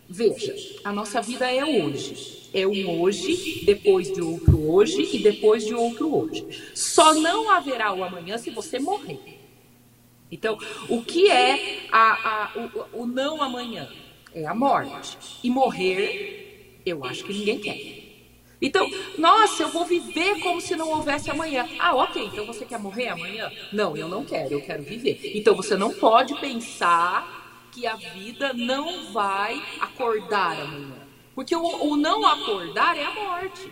Veja, 0.09 0.57
a 0.83 0.91
nossa 0.91 1.21
vida 1.21 1.53
é 1.53 1.63
hoje. 1.63 2.49
É 2.55 2.67
um 2.67 3.03
hoje, 3.03 3.63
depois 3.67 4.11
de 4.11 4.23
outro 4.23 4.67
hoje 4.67 5.17
e 5.17 5.19
depois 5.23 5.67
de 5.67 5.75
outro 5.75 6.17
hoje. 6.17 6.47
Só 6.75 7.13
não 7.13 7.51
haverá 7.51 7.93
o 7.93 8.03
amanhã 8.03 8.39
se 8.39 8.49
você 8.49 8.79
morrer. 8.79 9.21
Então, 10.33 10.59
o 10.89 11.03
que 11.03 11.31
é 11.31 11.87
a, 11.93 12.13
a, 12.31 12.53
o, 12.95 13.03
o 13.03 13.07
não 13.07 13.43
amanhã? 13.43 13.87
É 14.35 14.47
a 14.47 14.55
morte. 14.55 15.19
E 15.45 15.51
morrer 15.51 16.48
eu 16.85 17.05
acho 17.05 17.25
que 17.25 17.33
ninguém 17.33 17.59
quer. 17.59 18.09
Então, 18.61 18.91
nossa, 19.17 19.63
eu 19.63 19.69
vou 19.69 19.85
viver 19.85 20.41
como 20.41 20.61
se 20.61 20.75
não 20.75 20.89
houvesse 20.91 21.31
amanhã. 21.31 21.69
Ah, 21.79 21.95
ok, 21.95 22.25
então 22.25 22.45
você 22.45 22.65
quer 22.65 22.79
morrer 22.79 23.09
amanhã? 23.09 23.51
Não, 23.73 23.97
eu 23.97 24.09
não 24.09 24.25
quero, 24.25 24.55
eu 24.55 24.61
quero 24.61 24.83
viver. 24.83 25.33
Então 25.35 25.55
você 25.55 25.77
não 25.77 25.93
pode 25.93 26.35
pensar 26.41 27.69
que 27.73 27.87
a 27.87 27.95
vida 27.95 28.53
não 28.53 29.13
vai 29.13 29.63
acordar 29.81 30.61
amanhã. 30.61 31.07
Porque 31.35 31.55
o, 31.55 31.63
o 31.63 31.97
não 31.97 32.27
acordar 32.27 32.97
é 32.97 33.05
a 33.05 33.15
morte. 33.15 33.71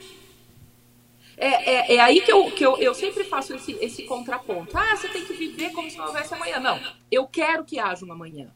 É, 1.37 1.49
é, 1.49 1.97
é, 1.97 2.01
aí 2.01 2.21
que, 2.21 2.33
eu, 2.33 2.51
que 2.51 2.65
eu, 2.65 2.79
eu 2.79 2.95
sempre 2.95 3.25
faço 3.25 3.55
esse, 3.55 3.73
esse 3.81 4.05
contraponto. 4.05 4.77
Ah, 4.79 4.97
você 4.97 5.09
tem 5.09 5.25
que 5.25 5.35
viver 5.35 5.71
como 5.73 5.91
se 5.91 5.99
não 5.99 6.07
houvesse 6.07 6.33
amanhã. 6.33 6.61
Não, 6.61 6.81
eu 7.11 7.27
quero 7.27 7.65
que 7.65 7.79
haja 7.79 8.07
um 8.07 8.13
amanhã. 8.13 8.55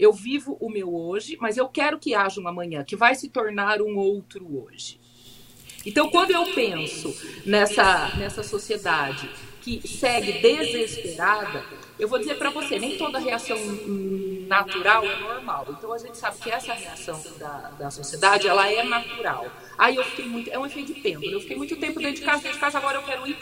Eu 0.00 0.14
vivo 0.14 0.56
o 0.58 0.70
meu 0.70 0.94
hoje, 0.94 1.36
mas 1.38 1.58
eu 1.58 1.68
quero 1.68 1.98
que 1.98 2.14
haja 2.14 2.40
um 2.40 2.48
amanhã, 2.48 2.82
que 2.82 2.96
vai 2.96 3.14
se 3.14 3.28
tornar 3.28 3.82
um 3.82 3.98
outro 3.98 4.64
hoje. 4.64 4.98
Então, 5.84 6.08
quando 6.08 6.30
eu 6.30 6.54
penso 6.54 7.14
nessa, 7.44 8.08
nessa 8.16 8.42
sociedade 8.42 9.28
que 9.60 9.86
segue 9.86 10.32
desesperada, 10.40 11.62
eu 11.98 12.08
vou 12.08 12.18
dizer 12.18 12.38
para 12.38 12.48
você, 12.48 12.78
nem 12.78 12.96
toda 12.96 13.18
reação 13.18 13.58
natural 14.48 15.04
é 15.04 15.16
normal. 15.20 15.66
Então 15.68 15.92
a 15.92 15.98
gente 15.98 16.16
sabe 16.16 16.38
que 16.38 16.50
essa 16.50 16.72
reação 16.72 17.22
da, 17.38 17.70
da 17.78 17.90
sociedade, 17.90 18.48
ela 18.48 18.72
é 18.72 18.82
natural. 18.82 19.52
Aí 19.76 19.96
eu 19.96 20.04
fiquei 20.04 20.24
muito, 20.24 20.50
é 20.50 20.58
um 20.58 20.64
efeito 20.64 20.94
de 20.94 21.00
pêndulo. 21.00 21.30
Eu 21.30 21.40
fiquei 21.40 21.56
muito 21.58 21.76
tempo 21.76 22.00
dentro 22.00 22.16
de 22.16 22.22
casa, 22.22 22.42
dentro 22.42 22.54
de 22.54 22.60
casa, 22.60 22.78
agora 22.78 22.96
eu 22.96 23.02
quero 23.02 23.26
ir 23.28 23.34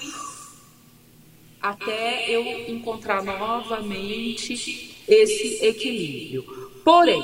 até 1.61 2.31
eu 2.31 2.45
encontrar 2.69 3.23
novamente 3.23 4.95
esse 5.07 5.65
equilíbrio. 5.65 6.45
Porém, 6.85 7.23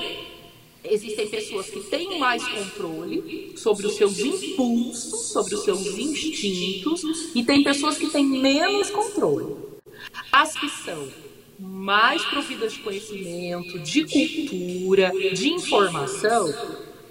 existem 0.85 1.29
pessoas 1.29 1.67
que 1.71 1.81
têm 1.81 2.19
mais 2.19 2.47
controle 2.47 3.53
sobre 3.57 3.87
os 3.87 3.95
seus 3.95 4.19
impulsos, 4.19 5.33
sobre 5.33 5.55
os 5.55 5.65
seus 5.65 5.87
instintos, 5.99 7.03
e 7.35 7.43
tem 7.45 7.63
pessoas 7.63 7.97
que 7.97 8.11
têm 8.11 8.25
menos 8.25 8.91
controle. 8.91 9.57
As 10.31 10.55
que 10.55 10.69
são 10.69 11.09
mais 11.59 12.25
providas 12.25 12.73
de 12.73 12.81
conhecimento, 12.81 13.79
de 13.79 14.05
cultura, 14.05 15.13
de 15.33 15.49
informação, 15.51 16.53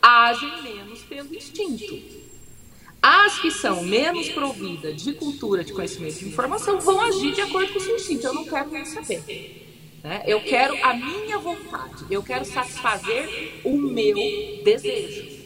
agem 0.02 0.62
menos 0.62 1.00
pelo 1.04 1.34
instinto. 1.34 2.13
As 3.06 3.38
que 3.38 3.52
são 3.52 3.84
menos 3.84 4.30
providas 4.30 5.04
de 5.04 5.12
cultura, 5.12 5.62
de 5.62 5.74
conhecimento, 5.74 6.20
de 6.20 6.30
informação, 6.30 6.80
vão 6.80 7.02
agir 7.02 7.34
de 7.34 7.42
acordo 7.42 7.74
com 7.74 7.80
o 7.80 7.82
seu 7.82 7.98
instinto. 7.98 8.26
Eu 8.26 8.34
não 8.34 8.46
quero 8.46 8.72
nem 8.72 8.86
saber. 8.86 10.00
Né? 10.02 10.24
Eu 10.26 10.40
quero 10.40 10.74
a 10.82 10.94
minha 10.94 11.38
vontade, 11.38 12.06
eu 12.10 12.24
quero 12.24 12.46
satisfazer 12.46 13.60
o 13.66 13.76
meu 13.76 14.16
desejo. 14.64 15.44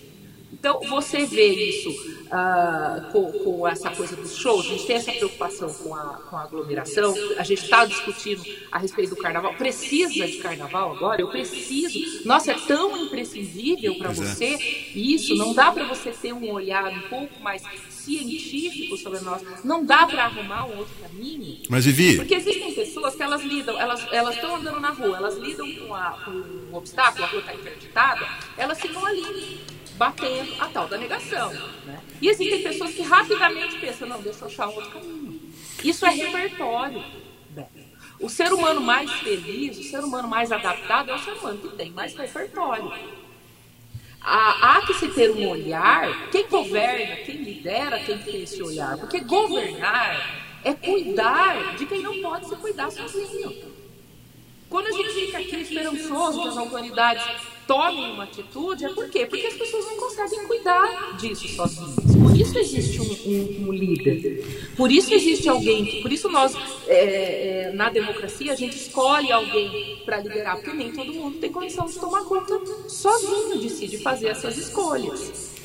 Então, 0.54 0.82
você 0.82 1.26
vê 1.26 1.48
isso 1.48 1.90
uh, 2.28 3.12
com, 3.12 3.32
com, 3.32 3.68
essa 3.68 3.90
coisa 3.92 4.16
dos 4.16 4.36
shows, 4.36 4.66
a 4.66 4.70
gente 4.70 4.86
tem 4.86 4.96
essa 4.96 5.12
preocupação 5.12 5.74
com 5.74 5.96
a, 5.96 6.22
com 6.30 6.38
a 6.38 6.44
aglomeração, 6.44 7.14
a 7.38 7.44
gente 7.44 7.64
está 7.64 7.86
discutindo 7.86 8.44
a 8.72 8.78
respeito 8.78 9.16
do 9.16 9.22
carnaval. 9.22 9.54
Precisa 9.56 10.26
de 10.28 10.38
carnaval 10.38 10.96
agora? 10.96 11.22
Eu 11.22 11.30
preciso. 11.30 12.26
Nossa, 12.26 12.52
é 12.52 12.56
tão 12.56 12.98
imprescindível 12.98 13.96
para 13.96 14.12
é. 14.12 14.14
você 14.14 14.56
isso, 14.96 15.36
não 15.36 15.54
dá 15.54 15.72
para 15.72 15.86
você 15.86 16.12
ter 16.12 16.34
um 16.34 16.52
olhar 16.52 16.86
um 16.86 17.02
pouco 17.10 17.40
mais 17.42 17.64
científico 17.90 18.98
sobre 18.98 19.20
nós. 19.20 19.42
Não 19.64 19.86
dá 19.86 20.08
para 20.08 20.26
arrumar 20.26 20.66
um 20.66 20.78
outro 20.78 20.94
caminho. 21.02 21.60
Mas, 21.70 21.86
Vivi. 21.86 22.16
Porque 22.16 22.36
existem 22.36 22.74
pessoas 22.74 23.16
que 23.16 23.24
elas 23.24 23.44
lidam, 23.44 23.80
elas 23.80 24.36
estão 24.36 24.56
andando 24.56 24.80
na 24.80 24.90
rua, 24.92 25.18
elas 25.18 25.38
lidam 25.38 25.70
com, 25.76 25.94
a, 25.94 26.12
com 26.24 26.32
um 26.32 26.76
obstáculo, 26.76 27.26
a 27.26 27.28
rua 27.28 27.40
está 27.40 27.54
interditada, 27.54 28.28
elas 28.58 28.80
ficam 28.80 29.06
ali 29.06 29.60
batendo 29.98 30.62
a 30.62 30.68
tal 30.68 30.88
da 30.88 30.98
negação. 30.98 31.52
Né? 31.86 32.00
E 32.22 32.30
existem 32.30 32.64
pessoas 32.64 32.94
que 32.94 33.02
rapidamente 33.02 33.80
pensam, 33.80 34.08
não, 34.08 34.22
deixa 34.22 34.42
eu 34.42 34.48
achar 34.48 34.68
um 34.70 34.76
outro 34.76 34.92
caminho. 34.92 35.42
Isso 35.84 36.06
é 36.06 36.10
repertório. 36.10 37.04
O 38.20 38.30
ser 38.30 38.52
humano 38.54 38.82
mais 38.82 39.12
feliz, 39.12 39.78
o 39.78 39.84
ser 39.84 40.00
humano 40.00 40.28
mais 40.28 40.52
adaptado 40.52 41.12
é 41.12 41.16
o 41.16 41.20
ser 41.20 41.34
humano 41.34 41.60
que 41.60 41.76
tem 41.76 41.92
mais 41.92 42.16
repertório 42.16 42.92
há, 44.28 44.78
há 44.78 44.82
que 44.86 44.94
se 44.94 45.08
ter 45.08 45.32
um 45.32 45.48
olhar. 45.48 46.30
Quem 46.30 46.48
governa, 46.48 47.16
quem 47.18 47.38
lidera 47.38 48.00
tem 48.00 48.18
que 48.18 48.32
ter 48.32 48.44
esse 48.44 48.62
olhar. 48.62 48.98
Porque 48.98 49.22
governar 49.22 50.44
é 50.64 50.74
cuidar 50.74 51.76
de 51.78 51.86
quem 51.86 52.02
não 52.02 52.22
pode 52.22 52.50
se 52.50 52.56
cuidar 52.58 52.92
sozinho. 52.92 53.77
Quando 54.70 54.88
a 54.88 54.92
gente 54.92 55.10
fica 55.10 55.38
aqui 55.38 55.56
esperançoso 55.58 56.42
que 56.42 56.48
as 56.48 56.58
autoridades 56.58 57.26
tomem 57.66 58.12
uma 58.12 58.24
atitude, 58.24 58.86
é 58.86 58.90
por 58.90 59.10
quê? 59.10 59.26
Porque 59.26 59.48
as 59.48 59.54
pessoas 59.54 59.86
não 59.86 59.98
conseguem 59.98 60.48
cuidar 60.48 61.18
disso 61.18 61.48
sozinhas 61.50 62.18
isso 62.40 62.58
existe 62.58 63.02
um, 63.02 63.06
um, 63.06 63.68
um 63.68 63.74
líder. 63.74 64.72
Por 64.76 64.92
isso 64.92 65.14
existe 65.14 65.50
alguém. 65.50 66.02
Por 66.02 66.12
isso 66.12 66.30
nós, 66.30 66.56
é, 66.88 67.68
é, 67.70 67.72
na 67.74 67.90
democracia, 67.90 68.54
a 68.54 68.56
gente 68.56 68.76
escolhe 68.76 69.32
alguém 69.32 70.02
para 70.06 70.18
liderar, 70.18 70.58
porque 70.58 70.74
nem 70.74 70.92
todo 70.92 71.12
mundo 71.14 71.38
tem 71.40 71.52
condição 71.52 71.86
de 71.86 72.00
tomar 72.00 72.24
conta 72.24 72.60
sozinho 72.88 73.60
de 73.60 73.70
si, 73.70 73.88
de 73.88 73.98
fazer 73.98 74.28
essas 74.28 74.58
escolhas. 74.58 75.57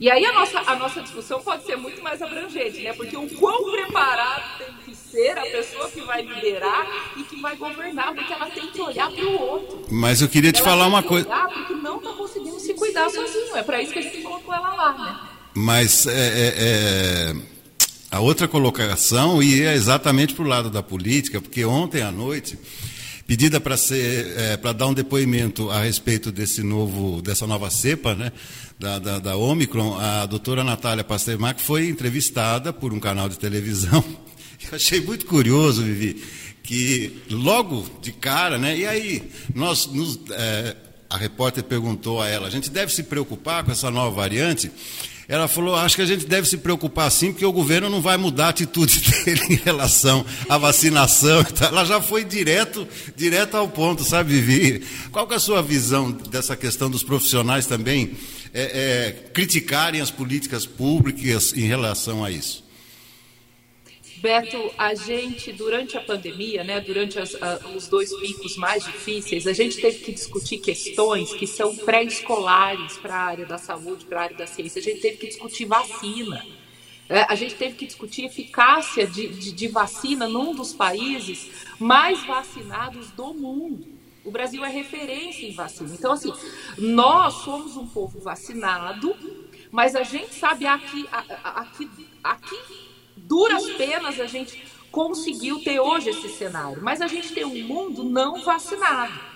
E 0.00 0.08
aí 0.10 0.24
a 0.24 0.32
nossa, 0.32 0.60
a 0.60 0.76
nossa 0.76 1.00
discussão 1.00 1.40
pode 1.40 1.64
ser 1.64 1.76
muito 1.76 2.00
mais 2.02 2.22
abrangente, 2.22 2.82
né? 2.82 2.92
Porque 2.92 3.16
o 3.16 3.28
quão 3.30 3.70
preparado 3.70 4.58
tem 4.58 4.74
que 4.84 4.94
ser 4.94 5.36
a 5.36 5.42
pessoa 5.42 5.90
que 5.90 6.00
vai 6.02 6.22
liderar 6.22 6.86
e 7.16 7.24
que 7.24 7.40
vai 7.40 7.56
governar, 7.56 8.14
porque 8.14 8.32
ela 8.32 8.46
tem 8.46 8.68
que 8.68 8.80
olhar 8.80 9.10
para 9.10 9.24
o 9.24 9.40
outro. 9.40 9.86
Mas 9.90 10.22
eu 10.22 10.28
queria 10.28 10.52
te 10.52 10.60
ela 10.60 10.68
falar 10.70 10.86
uma 10.86 11.02
coisa. 11.02 11.26
Olhar 11.28 11.48
porque 11.48 11.74
não 11.74 11.98
está 11.98 12.12
conseguindo 12.12 12.60
se 12.60 12.74
cuidar 12.74 13.10
sozinho. 13.10 13.56
É 13.56 13.62
para 13.62 13.82
isso 13.82 13.92
que 13.92 13.98
a 13.98 14.02
gente 14.02 14.22
colocou 14.22 14.54
ela 14.54 14.72
lá, 14.74 14.92
né? 14.98 15.20
Mas 15.54 16.06
é, 16.06 16.12
é, 16.12 16.54
é, 16.56 17.36
a 18.10 18.20
outra 18.20 18.46
colocação 18.46 19.42
ia 19.42 19.74
exatamente 19.74 20.32
para 20.32 20.44
o 20.44 20.48
lado 20.48 20.70
da 20.70 20.82
política, 20.82 21.40
porque 21.40 21.64
ontem 21.64 22.02
à 22.02 22.12
noite, 22.12 22.56
pedida 23.26 23.60
para 23.60 23.76
ser 23.76 24.38
é, 24.38 24.56
para 24.56 24.72
dar 24.72 24.86
um 24.86 24.94
depoimento 24.94 25.68
a 25.70 25.80
respeito 25.80 26.30
desse 26.30 26.62
novo, 26.62 27.20
dessa 27.20 27.46
nova 27.46 27.68
cepa, 27.70 28.14
né, 28.14 28.30
da, 28.78 28.98
da, 28.98 29.18
da 29.18 29.36
Omicron, 29.36 29.98
a 29.98 30.24
doutora 30.26 30.62
Natália 30.62 31.02
Pasternak 31.02 31.60
foi 31.60 31.88
entrevistada 31.88 32.72
por 32.72 32.92
um 32.92 33.00
canal 33.00 33.28
de 33.28 33.38
televisão. 33.38 34.04
Eu 34.70 34.76
achei 34.76 35.00
muito 35.00 35.26
curioso, 35.26 35.82
Vivi, 35.82 36.22
que 36.62 37.22
logo 37.30 37.86
de 38.00 38.12
cara, 38.12 38.58
né, 38.58 38.76
e 38.76 38.86
aí, 38.86 39.30
nós 39.54 39.86
nos, 39.86 40.20
é, 40.30 40.76
a 41.10 41.16
repórter 41.16 41.64
perguntou 41.64 42.20
a 42.20 42.28
ela, 42.28 42.46
a 42.46 42.50
gente 42.50 42.70
deve 42.70 42.92
se 42.92 43.02
preocupar 43.02 43.64
com 43.64 43.72
essa 43.72 43.90
nova 43.90 44.14
variante? 44.14 44.70
Ela 45.28 45.46
falou: 45.46 45.74
acho 45.74 45.94
que 45.94 46.02
a 46.02 46.06
gente 46.06 46.26
deve 46.26 46.48
se 46.48 46.56
preocupar 46.56 47.10
sim, 47.10 47.32
porque 47.32 47.44
o 47.44 47.52
governo 47.52 47.90
não 47.90 48.00
vai 48.00 48.16
mudar 48.16 48.46
a 48.46 48.48
atitude 48.48 49.00
dele 49.24 49.42
em 49.50 49.56
relação 49.56 50.24
à 50.48 50.56
vacinação. 50.56 51.44
Ela 51.60 51.84
já 51.84 52.00
foi 52.00 52.24
direto, 52.24 52.88
direto 53.14 53.54
ao 53.56 53.68
ponto, 53.68 54.02
sabe, 54.02 54.40
Vivi? 54.40 54.86
Qual 55.12 55.30
é 55.30 55.34
a 55.34 55.38
sua 55.38 55.62
visão 55.62 56.10
dessa 56.10 56.56
questão 56.56 56.90
dos 56.90 57.02
profissionais 57.02 57.66
também 57.66 58.12
é, 58.54 58.62
é, 58.62 59.30
criticarem 59.34 60.00
as 60.00 60.10
políticas 60.10 60.64
públicas 60.64 61.52
em 61.52 61.66
relação 61.66 62.24
a 62.24 62.30
isso? 62.30 62.67
Beto, 64.20 64.72
a 64.76 64.94
gente, 64.94 65.52
durante 65.52 65.96
a 65.96 66.00
pandemia, 66.00 66.64
né, 66.64 66.80
durante 66.80 67.20
as, 67.20 67.40
a, 67.40 67.60
os 67.76 67.86
dois 67.86 68.12
picos 68.18 68.56
mais 68.56 68.84
difíceis, 68.84 69.46
a 69.46 69.52
gente 69.52 69.80
teve 69.80 70.00
que 70.00 70.12
discutir 70.12 70.58
questões 70.58 71.32
que 71.32 71.46
são 71.46 71.76
pré-escolares 71.76 72.96
para 72.96 73.14
a 73.14 73.24
área 73.24 73.46
da 73.46 73.58
saúde, 73.58 74.04
para 74.06 74.20
a 74.20 74.22
área 74.24 74.36
da 74.36 74.46
ciência. 74.46 74.80
A 74.80 74.82
gente 74.82 75.00
teve 75.00 75.18
que 75.18 75.28
discutir 75.28 75.66
vacina. 75.66 76.44
É, 77.08 77.22
a 77.28 77.34
gente 77.36 77.54
teve 77.54 77.76
que 77.76 77.86
discutir 77.86 78.24
eficácia 78.24 79.06
de, 79.06 79.28
de, 79.28 79.52
de 79.52 79.68
vacina 79.68 80.26
num 80.26 80.52
dos 80.52 80.72
países 80.72 81.50
mais 81.78 82.26
vacinados 82.26 83.10
do 83.12 83.32
mundo. 83.32 83.86
O 84.24 84.32
Brasil 84.32 84.64
é 84.64 84.68
referência 84.68 85.46
em 85.46 85.52
vacina. 85.52 85.90
Então, 85.94 86.12
assim, 86.12 86.32
nós 86.76 87.34
somos 87.44 87.76
um 87.76 87.86
povo 87.86 88.18
vacinado, 88.18 89.14
mas 89.70 89.94
a 89.94 90.02
gente 90.02 90.34
sabe 90.34 90.66
aqui, 90.66 91.08
aqui, 91.10 91.88
aqui 92.22 92.58
duras 93.28 93.64
penas 93.72 94.18
a 94.18 94.26
gente 94.26 94.64
conseguiu 94.90 95.62
ter 95.62 95.78
hoje 95.78 96.10
esse 96.10 96.28
cenário. 96.30 96.82
Mas 96.82 97.00
a 97.00 97.06
gente 97.06 97.32
tem 97.32 97.44
um 97.44 97.66
mundo 97.66 98.02
não 98.02 98.42
vacinado. 98.42 99.28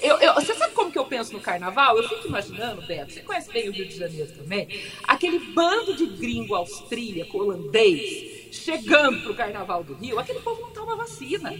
Eu, 0.00 0.16
eu, 0.20 0.34
você 0.34 0.54
sabe 0.54 0.72
como 0.74 0.92
que 0.92 0.98
eu 0.98 1.04
penso 1.04 1.32
no 1.32 1.40
carnaval? 1.40 1.98
Eu 1.98 2.08
fico 2.08 2.28
imaginando, 2.28 2.80
Beto, 2.82 3.12
você 3.12 3.20
conhece 3.20 3.52
bem 3.52 3.68
o 3.68 3.72
Rio 3.72 3.86
de 3.86 3.96
Janeiro 3.96 4.32
também, 4.32 4.68
aquele 5.02 5.40
bando 5.52 5.94
de 5.94 6.06
gringo 6.06 6.54
austríaco, 6.54 7.36
holandês, 7.36 8.54
chegando 8.54 9.20
para 9.20 9.32
o 9.32 9.34
carnaval 9.34 9.82
do 9.82 9.94
Rio, 9.94 10.20
aquele 10.20 10.38
povo 10.38 10.62
não 10.62 10.70
toma 10.70 10.96
vacina. 10.96 11.52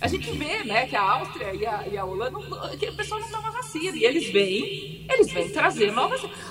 A 0.00 0.08
gente 0.08 0.28
vê, 0.32 0.64
né, 0.64 0.88
que 0.88 0.96
a 0.96 1.02
Áustria 1.02 1.54
e 1.54 1.64
a, 1.64 1.86
e 1.86 1.96
a 1.96 2.04
Holanda, 2.04 2.38
aquele 2.72 2.92
pessoal 2.92 3.20
não 3.20 3.30
toma 3.30 3.52
vacina. 3.52 3.96
E 3.96 4.04
eles 4.04 4.28
vêm, 4.32 5.06
eles 5.08 5.30
vêm 5.30 5.48
trazer. 5.50 5.92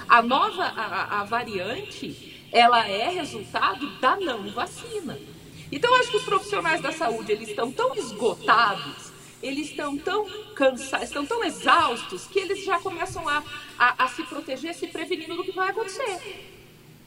A 0.07 0.21
nova, 0.21 0.63
a, 0.63 1.19
a 1.19 1.23
variante 1.25 2.30
ela 2.51 2.87
é 2.87 3.09
resultado 3.09 3.87
da 3.99 4.15
não 4.17 4.51
vacina. 4.51 5.17
Então, 5.71 5.93
acho 5.95 6.11
que 6.11 6.17
os 6.17 6.23
profissionais 6.23 6.81
da 6.81 6.91
saúde 6.91 7.31
eles 7.31 7.49
estão 7.49 7.71
tão 7.71 7.95
esgotados, 7.95 9.11
eles 9.41 9.69
estão 9.69 9.97
tão 9.97 10.25
cansados, 10.53 11.07
estão 11.07 11.25
tão 11.25 11.43
exaustos, 11.43 12.27
que 12.27 12.39
eles 12.39 12.63
já 12.65 12.79
começam 12.79 13.27
a, 13.27 13.41
a, 13.79 14.03
a 14.03 14.07
se 14.09 14.23
proteger, 14.23 14.75
se 14.75 14.87
prevenindo 14.87 15.35
do 15.35 15.43
que 15.43 15.53
vai 15.53 15.69
acontecer. 15.69 16.50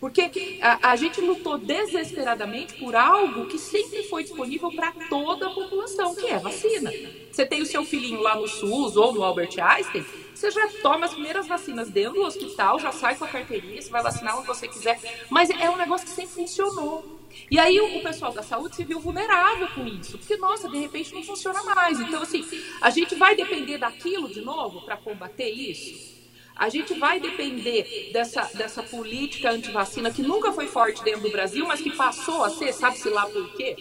Porque 0.05 0.59
a, 0.61 0.91
a, 0.91 0.97
gente 0.97 1.19
lutou 1.23 1.57
desesperadamente 1.57 2.75
por 2.75 2.95
algo 2.95 3.47
que 3.47 3.59
sempre 3.59 4.03
foi 4.03 4.23
disponível 4.23 4.71
para 4.71 4.93
toda 5.09 5.47
a 5.47 5.51
população, 5.51 6.15
que 6.15 6.27
é 6.27 6.39
vacina. 6.39 6.93
Você 7.33 7.47
tem 7.47 7.63
o 7.63 7.65
seu 7.67 7.83
filhinho 7.87 8.21
lá 8.21 8.37
no 8.37 8.47
SUS 8.47 8.99
ou 8.99 9.15
no 9.15 9.23
Albert 9.23 9.59
Einstein, 9.59 10.05
você 10.35 10.51
já 10.51 10.69
toma 10.83 11.07
as 11.07 11.15
primeiras 11.15 11.47
vacinas 11.47 11.89
dentro 11.89 12.21
do 12.21 12.27
hospital, 12.27 12.79
já 12.79 12.93
sai 12.93 13.17
com 13.17 13.25
a 13.25 13.29
carteirinha, 13.29 13.81
você 13.81 13.89
vai 13.89 14.03
vacinar 14.03 14.37
onde 14.37 14.47
você 14.47 14.69
quiser. 14.69 15.01
Mas 15.31 15.49
é 15.49 15.71
um 15.71 15.77
negócio 15.77 16.07
que 16.07 16.13
sempre 16.13 16.35
funcionou. 16.35 17.21
E 17.51 17.59
aí 17.59 17.81
o, 17.81 18.03
pessoal 18.03 18.31
da 18.31 18.43
saúde 18.43 18.77
se 18.77 18.85
viu 18.85 19.01
vulnerável 19.01 19.69
com 19.69 19.87
isso, 19.87 20.19
porque, 20.19 20.37
nossa, 20.37 20.69
de 20.69 20.77
repente 20.77 21.15
não 21.15 21.23
funciona 21.23 21.63
mais. 21.63 21.99
Então, 21.99 22.21
assim, 22.21 22.47
a 22.83 22.91
gente 22.91 23.15
vai 23.15 23.35
depender 23.35 23.79
daquilo 23.79 24.29
de 24.29 24.43
novo 24.43 24.83
para 24.83 24.99
combater 24.99 25.49
isso? 25.49 26.14
A 26.57 26.69
gente 26.69 26.95
vai 26.95 27.19
depender 27.19 28.11
dessa, 28.13 28.49
dessa 28.55 28.83
política 28.83 29.51
anti-vacina 29.51 30.11
que 30.11 30.23
nunca 30.23 30.53
foi 30.53 30.67
forte 30.67 31.03
dentro 31.03 31.23
do 31.23 31.31
Brasil, 31.31 31.67
mas 31.67 31.81
que 31.81 31.91
passou 31.97 32.45
a 32.45 32.51
ser, 32.51 32.73
sabe-se 32.73 33.09
lá 33.09 33.27
por 33.27 33.57
quê? 33.57 33.77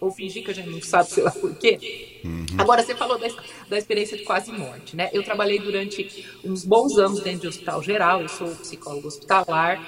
Ou 0.00 0.10
fingir 0.10 0.44
que 0.44 0.50
a 0.50 0.54
gente 0.54 0.68
não 0.68 0.82
sabe, 0.82 1.08
sei 1.08 1.22
lá 1.22 1.30
por 1.30 1.56
quê. 1.56 2.20
Uhum. 2.24 2.44
Agora, 2.58 2.82
você 2.82 2.94
falou 2.94 3.18
da, 3.18 3.28
da 3.68 3.78
experiência 3.78 4.16
de 4.16 4.24
quase 4.24 4.50
morte, 4.52 4.96
né? 4.96 5.08
Eu 5.12 5.22
trabalhei 5.22 5.58
durante 5.58 6.26
uns 6.44 6.64
bons 6.64 6.98
anos 6.98 7.20
dentro 7.20 7.42
de 7.42 7.48
hospital 7.48 7.82
geral, 7.82 8.20
eu 8.20 8.28
sou 8.28 8.48
psicólogo 8.56 9.06
hospitalar, 9.06 9.80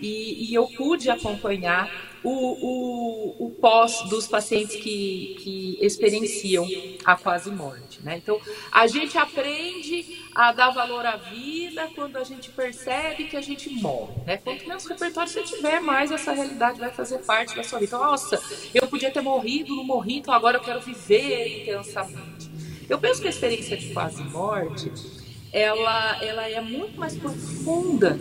e, 0.00 0.50
e 0.50 0.54
eu 0.54 0.66
pude 0.68 1.08
acompanhar 1.08 1.90
o, 2.26 3.38
o, 3.40 3.46
o, 3.46 3.50
pós 3.52 4.02
dos 4.08 4.26
pacientes 4.26 4.74
que, 4.74 5.36
que 5.38 5.78
experienciam 5.80 6.66
a 7.04 7.14
quase 7.14 7.52
morte. 7.52 8.02
Né? 8.02 8.16
Então, 8.16 8.40
a 8.72 8.88
gente 8.88 9.16
aprende 9.16 10.24
a 10.34 10.50
dar 10.50 10.70
valor 10.70 11.06
à 11.06 11.16
vida 11.16 11.88
quando 11.94 12.16
a 12.16 12.24
gente 12.24 12.50
percebe 12.50 13.24
que 13.24 13.36
a 13.36 13.40
gente 13.40 13.70
morre. 13.70 14.14
Né? 14.26 14.38
Quanto 14.38 14.66
menos 14.66 14.84
repertório 14.86 15.30
você 15.30 15.42
tiver, 15.44 15.78
mais 15.80 16.10
essa 16.10 16.32
realidade 16.32 16.80
vai 16.80 16.90
fazer 16.90 17.18
parte 17.18 17.54
da 17.54 17.62
sua 17.62 17.78
vida. 17.78 17.94
Então, 17.94 18.04
nossa, 18.04 18.42
eu 18.74 18.88
podia 18.88 19.12
ter 19.12 19.20
morrido, 19.20 19.76
não 19.76 19.84
morri, 19.84 20.18
então 20.18 20.34
agora 20.34 20.56
eu 20.56 20.62
quero 20.62 20.80
viver 20.80 21.62
intensamente. 21.62 22.50
Eu 22.88 22.98
penso 22.98 23.20
que 23.20 23.28
a 23.28 23.30
experiência 23.30 23.76
de 23.76 23.92
quase 23.92 24.24
morte 24.24 24.90
ela, 25.52 26.20
ela 26.24 26.48
é 26.48 26.60
muito 26.60 26.98
mais 26.98 27.16
profunda 27.16 28.18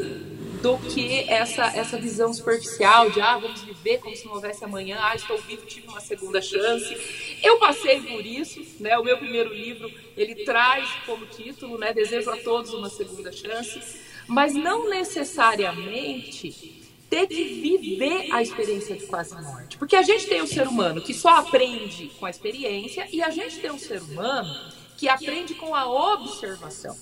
do 0.65 0.79
que 0.79 1.29
essa, 1.29 1.65
essa 1.77 1.95
visão 1.95 2.33
superficial 2.33 3.11
de 3.11 3.21
ah, 3.21 3.37
vamos 3.37 3.61
viver 3.61 3.99
como 3.99 4.15
se 4.15 4.25
não 4.25 4.33
houvesse 4.33 4.65
amanhã, 4.65 4.97
ah, 4.99 5.15
estou 5.15 5.37
vivo, 5.37 5.63
tive 5.67 5.87
uma 5.87 5.99
segunda 5.99 6.41
chance. 6.41 7.37
Eu 7.43 7.59
passei 7.59 8.01
por 8.01 8.25
isso, 8.25 8.65
né? 8.79 8.97
O 8.97 9.03
meu 9.03 9.15
primeiro 9.15 9.53
livro, 9.53 9.91
ele 10.17 10.43
traz 10.43 10.89
como 11.05 11.23
título, 11.27 11.77
né, 11.77 11.93
Desejo 11.93 12.31
a 12.31 12.37
todos 12.37 12.73
uma 12.73 12.89
segunda 12.89 13.31
chance, 13.31 13.79
mas 14.25 14.55
não 14.55 14.89
necessariamente 14.89 16.81
ter 17.11 17.27
que 17.27 17.43
viver 17.43 18.33
a 18.33 18.41
experiência 18.41 18.95
de 18.95 19.05
quase 19.05 19.39
morte. 19.39 19.77
Porque 19.77 19.95
a 19.95 20.01
gente 20.01 20.25
tem 20.25 20.41
um 20.41 20.47
ser 20.47 20.67
humano 20.67 20.99
que 20.99 21.13
só 21.13 21.35
aprende 21.35 22.07
com 22.19 22.25
a 22.25 22.31
experiência 22.31 23.07
e 23.11 23.21
a 23.21 23.29
gente 23.29 23.59
tem 23.59 23.69
um 23.69 23.77
ser 23.77 24.01
humano 24.01 24.51
que 24.97 25.07
aprende 25.07 25.53
com 25.53 25.75
a 25.75 25.87
observação. 26.15 26.97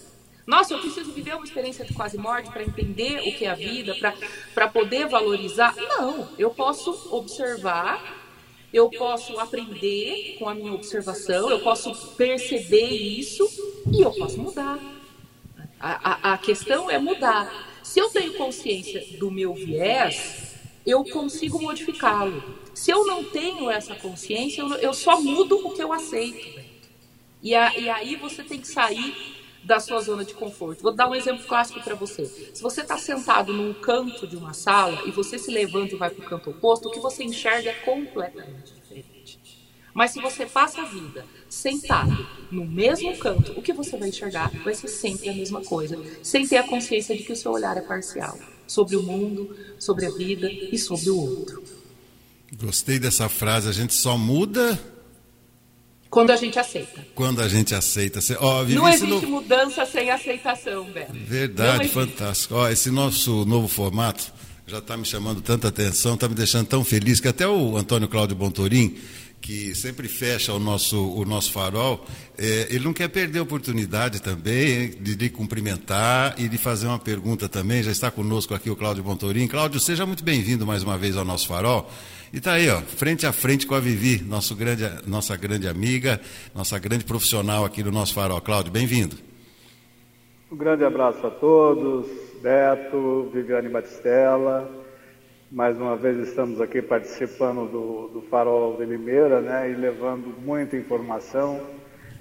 Nossa, 0.46 0.74
eu 0.74 0.80
preciso 0.80 1.12
viver 1.12 1.36
uma 1.36 1.46
experiência 1.46 1.86
de 1.86 1.94
quase 1.94 2.18
morte 2.18 2.52
para 2.52 2.64
entender 2.64 3.20
o 3.20 3.38
que 3.38 3.46
é 3.46 3.50
a 3.50 3.56
vida, 3.56 3.96
para 4.54 4.68
poder 4.68 5.08
valorizar. 5.08 5.74
Não, 5.76 6.28
eu 6.38 6.50
posso 6.50 7.16
observar, 7.16 8.22
eu 8.74 8.90
posso 8.90 9.40
aprender 9.40 10.36
com 10.38 10.50
a 10.50 10.54
minha 10.54 10.74
observação, 10.74 11.50
eu 11.50 11.60
posso 11.62 11.96
perceber 12.16 12.90
isso 12.90 13.48
e 13.92 14.02
eu 14.02 14.12
posso 14.12 14.38
mudar. 14.42 14.80
A, 15.80 16.32
a, 16.32 16.34
a 16.34 16.38
questão 16.38 16.90
é 16.90 17.00
mudar. 17.00 17.80
Se 17.82 18.00
eu 18.00 18.10
tenho 18.10 18.34
consciência 18.34 19.18
do 19.18 19.32
meu 19.32 19.54
viés, 19.54 20.56
eu 20.86 21.06
consigo 21.06 21.62
modificá-lo. 21.62 22.44
Se 22.74 22.92
eu 22.92 23.06
não 23.06 23.24
tenho 23.24 23.70
essa 23.70 23.96
consciência, 23.96 24.62
eu, 24.62 24.74
eu 24.76 24.94
só 24.94 25.22
mudo 25.22 25.68
o 25.68 25.74
que 25.74 25.82
eu 25.82 25.94
aceito. 25.94 26.62
E, 27.42 27.56
a, 27.56 27.78
e 27.78 27.90
aí 27.90 28.16
você 28.16 28.44
tem 28.44 28.60
que 28.60 28.68
sair 28.68 29.43
da 29.64 29.80
sua 29.80 30.02
zona 30.02 30.26
de 30.26 30.34
conforto. 30.34 30.84
Vou 30.84 30.94
dar 30.94 31.10
um 31.10 31.16
exemplo 31.16 31.46
clássico 31.46 31.82
para 31.82 31.96
você. 31.96 32.26
Se 32.54 32.62
você 32.62 32.82
está 32.82 32.98
sentado 32.98 33.54
num 33.54 33.74
canto 33.74 34.28
de 34.28 34.36
uma 34.36 34.54
sala 34.54 35.02
e 35.06 35.12
você 35.12 35.38
se 35.38 35.52
levanta 35.52 35.96
e 35.96 35.98
vai 35.98 36.10
para 36.10 36.26
o 36.26 36.30
canto 36.30 36.50
oposto, 36.50 36.90
o 36.90 36.92
que 36.92 37.00
você 37.00 37.24
enxerga 37.24 37.70
é 37.70 37.74
completamente 37.74 38.74
diferente. 38.74 39.40
Mas 39.94 40.12
se 40.12 40.20
você 40.20 40.46
passa 40.46 40.82
a 40.82 40.86
vida 40.86 41.26
sentado 41.48 42.28
no 42.52 42.66
mesmo 42.66 43.16
canto, 43.18 43.52
o 43.54 43.62
que 43.62 43.72
você 43.72 43.96
vai 43.96 44.10
enxergar 44.10 44.52
vai 44.64 44.74
ser 44.74 44.88
sempre 44.88 45.30
a 45.30 45.34
mesma 45.34 45.64
coisa, 45.64 46.02
sem 46.24 46.48
ter 46.48 46.58
a 46.58 46.68
consciência 46.68 47.16
de 47.16 47.24
que 47.24 47.32
o 47.32 47.36
seu 47.36 47.52
olhar 47.52 47.78
é 47.78 47.82
parcial 47.82 48.38
sobre 48.66 48.96
o 48.96 49.04
mundo, 49.04 49.56
sobre 49.78 50.08
a 50.08 50.10
vida 50.10 50.50
e 50.50 50.78
sobre 50.78 51.12
o 51.12 51.18
outro. 51.18 51.64
Gostei 52.60 52.98
dessa 52.98 53.30
frase. 53.30 53.70
A 53.70 53.72
gente 53.72 53.94
só 53.94 54.18
muda 54.18 54.80
quando 56.14 56.30
a 56.30 56.36
gente 56.36 56.60
aceita. 56.60 57.06
Quando 57.16 57.42
a 57.42 57.48
gente 57.48 57.74
aceita. 57.74 58.20
Oh, 58.40 58.64
não 58.66 58.88
existe 58.88 59.26
no... 59.26 59.28
mudança 59.28 59.84
sem 59.84 60.12
aceitação, 60.12 60.86
Beto. 60.86 61.12
Verdade, 61.12 61.88
fantástico. 61.88 62.54
Oh, 62.54 62.68
esse 62.68 62.92
nosso 62.92 63.44
novo 63.46 63.68
formato 63.68 64.32
já 64.68 64.78
está 64.78 64.96
me 64.96 65.06
chamando 65.06 65.42
tanta 65.42 65.70
atenção, 65.70 66.14
está 66.14 66.30
me 66.30 66.36
deixando 66.36 66.68
tão 66.68 66.84
feliz 66.84 67.20
que 67.20 67.28
até 67.28 67.48
o 67.48 67.76
Antônio 67.76 68.08
Cláudio 68.08 68.36
Bontorim, 68.36 68.96
que 69.42 69.74
sempre 69.74 70.08
fecha 70.08 70.54
o 70.54 70.60
nosso, 70.60 71.04
o 71.04 71.26
nosso 71.26 71.52
farol, 71.52 72.06
é, 72.38 72.68
ele 72.70 72.86
não 72.86 72.94
quer 72.94 73.08
perder 73.08 73.40
a 73.40 73.44
oportunidade 73.44 74.22
também 74.22 74.92
de 75.02 75.16
lhe 75.16 75.30
cumprimentar 75.32 76.36
e 76.38 76.48
de 76.48 76.60
fazer 76.60 76.86
uma 76.86 77.00
pergunta 77.00 77.50
também. 77.50 77.82
Já 77.82 77.92
está 77.92 78.12
conosco 78.12 78.54
aqui 78.54 78.70
o 78.70 78.76
Cláudio 78.76 79.04
Bontorim. 79.04 79.48
Cláudio, 79.48 79.80
seja 79.80 80.06
muito 80.06 80.24
bem-vindo 80.24 80.64
mais 80.64 80.84
uma 80.84 80.96
vez 80.96 81.18
ao 81.18 81.26
nosso 81.26 81.48
farol. 81.48 81.92
E 82.34 82.38
está 82.38 82.54
aí, 82.54 82.68
ó, 82.68 82.82
frente 82.82 83.28
a 83.28 83.32
frente 83.32 83.68
com 83.68 83.76
a 83.76 83.80
Vivi, 83.80 84.24
nosso 84.24 84.56
grande, 84.56 84.84
nossa 85.06 85.38
grande 85.38 85.68
amiga, 85.68 86.20
nossa 86.56 86.80
grande 86.80 87.06
profissional 87.06 87.64
aqui 87.64 87.84
do 87.84 87.92
nosso 87.92 88.16
farol. 88.16 88.42
Cláudio, 88.42 88.72
bem-vindo. 88.72 89.16
Um 90.52 90.56
grande 90.56 90.84
abraço 90.84 91.28
a 91.28 91.30
todos, 91.30 92.08
Beto, 92.42 93.30
Viviane 93.32 93.70
Batistella. 93.70 94.68
Mais 95.52 95.78
uma 95.78 95.96
vez 95.96 96.28
estamos 96.28 96.60
aqui 96.60 96.82
participando 96.82 97.72
do, 97.72 98.08
do 98.12 98.22
Farol 98.32 98.78
de 98.78 98.86
Limeira, 98.86 99.40
né, 99.40 99.70
e 99.70 99.76
levando 99.76 100.34
muita 100.44 100.76
informação. 100.76 101.62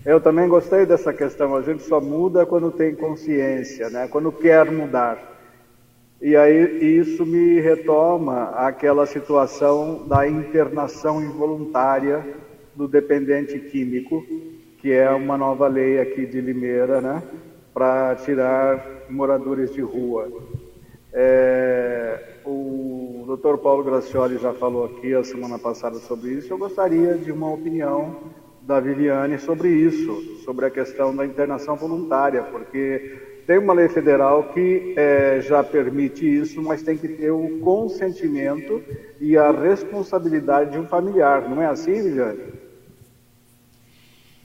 Eu 0.05 0.21
também 0.21 0.47
gostei 0.47 0.85
dessa 0.85 1.15
questão, 1.15 1.57
a 1.57 1.63
gente 1.63 1.85
só 1.85 2.03
muda 2.03 2.45
quando 2.45 2.71
tem 2.71 2.95
consciência, 2.95 3.89
né, 3.89 4.09
quando 4.09 4.31
quer 4.31 4.71
mudar. 4.71 5.33
E 6.23 6.37
aí 6.37 7.01
isso 7.01 7.27
me 7.27 7.59
retoma 7.59 8.51
aquela 8.51 9.07
situação 9.07 10.07
da 10.07 10.25
internação 10.25 11.21
involuntária 11.21 12.25
do 12.77 12.87
dependente 12.87 13.59
químico, 13.59 14.25
que 14.79 14.93
é 14.93 15.11
uma 15.11 15.37
nova 15.37 15.67
lei 15.67 15.99
aqui 15.99 16.25
de 16.25 16.41
Limeira, 16.41 17.01
né, 17.01 17.21
para 17.75 18.15
tirar 18.15 19.05
moradores 19.11 19.75
de 19.75 19.81
rua. 19.81 20.29
É, 21.13 22.37
o 22.47 23.25
Dr. 23.27 23.57
Paulo 23.57 23.83
Gracioli 23.83 24.39
já 24.39 24.53
falou 24.53 24.85
aqui 24.85 25.13
a 25.13 25.25
semana 25.25 25.59
passada 25.59 25.97
sobre 25.97 26.35
isso. 26.35 26.53
Eu 26.53 26.59
gostaria 26.59 27.15
de 27.15 27.33
uma 27.33 27.53
opinião 27.53 28.31
da 28.61 28.79
Viviane 28.79 29.41
sobre 29.41 29.71
isso, 29.71 30.23
sobre 30.45 30.67
a 30.67 30.71
questão 30.71 31.17
da 31.17 31.27
internação 31.27 31.75
voluntária, 31.75 32.45
porque 32.45 33.32
tem 33.47 33.59
uma 33.59 33.73
lei 33.73 33.89
federal 33.89 34.53
que 34.53 34.95
é, 34.97 35.41
já 35.41 35.63
permite 35.63 36.27
isso, 36.27 36.63
mas 36.63 36.83
tem 36.83 36.97
que 36.97 37.09
ter 37.09 37.31
o 37.31 37.59
consentimento 37.61 38.83
e 39.21 39.37
a 39.37 39.51
responsabilidade 39.51 40.73
de 40.73 40.79
um 40.79 40.87
familiar. 40.87 41.49
Não 41.49 41.61
é 41.61 41.67
assim, 41.67 42.03
Viviane? 42.03 42.63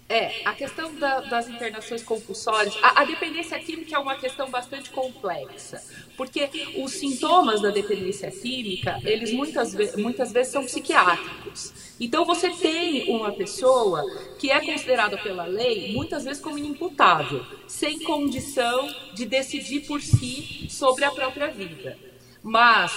É, 0.10 0.32
a 0.46 0.54
questão 0.54 0.96
da, 0.96 1.20
das 1.22 1.50
internações 1.50 2.02
compulsórias, 2.02 2.78
a, 2.82 3.02
a, 3.02 3.04
dependência 3.04 3.60
química 3.60 3.94
é 3.94 4.00
uma 4.00 4.16
questão 4.16 4.50
bastante 4.50 4.90
complexa, 4.90 5.84
porque 6.16 6.50
os 6.78 6.94
sintomas 6.94 7.62
da 7.62 7.72
dependência 7.72 8.32
química, 8.32 9.02
eles 9.04 9.34
muitas, 9.34 9.76
muitas 9.98 10.32
vezes 10.32 10.54
são 10.54 10.64
psiquiátricos. 10.64 11.87
Então 12.00 12.26
você 12.26 12.50
tem 12.52 13.10
uma 13.10 13.32
pessoa 13.32 14.04
que 14.38 14.52
é 14.52 14.60
considerada 14.64 15.18
pela 15.18 15.46
lei 15.46 15.94
muitas 15.94 16.24
vezes 16.24 16.42
como 16.42 16.58
inimputável, 16.58 17.44
sem 17.68 18.00
condição 18.00 18.88
de 19.14 19.26
decidir 19.26 19.82
por 19.82 20.02
si 20.02 20.68
sobre 20.70 21.04
a 21.06 21.12
própria 21.12 21.48
vida. 21.48 21.98
Mas, 22.44 22.94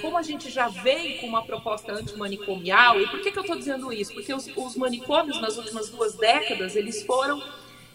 como 0.00 0.16
a 0.18 0.22
gente 0.22 0.50
já 0.50 0.66
vem 0.66 1.18
com 1.18 1.26
uma 1.28 1.44
proposta 1.44 1.92
antimanicomial, 1.92 3.00
e 3.00 3.06
por 3.06 3.20
que, 3.20 3.30
que 3.30 3.38
eu 3.38 3.42
estou 3.42 3.56
dizendo 3.56 3.92
isso? 3.92 4.12
Porque 4.12 4.34
os, 4.34 4.50
os, 4.56 4.74
manicômios, 4.76 5.40
nas 5.40 5.56
últimas 5.56 5.88
duas 5.88 6.16
décadas, 6.16 6.74
eles 6.74 7.04
foram 7.04 7.40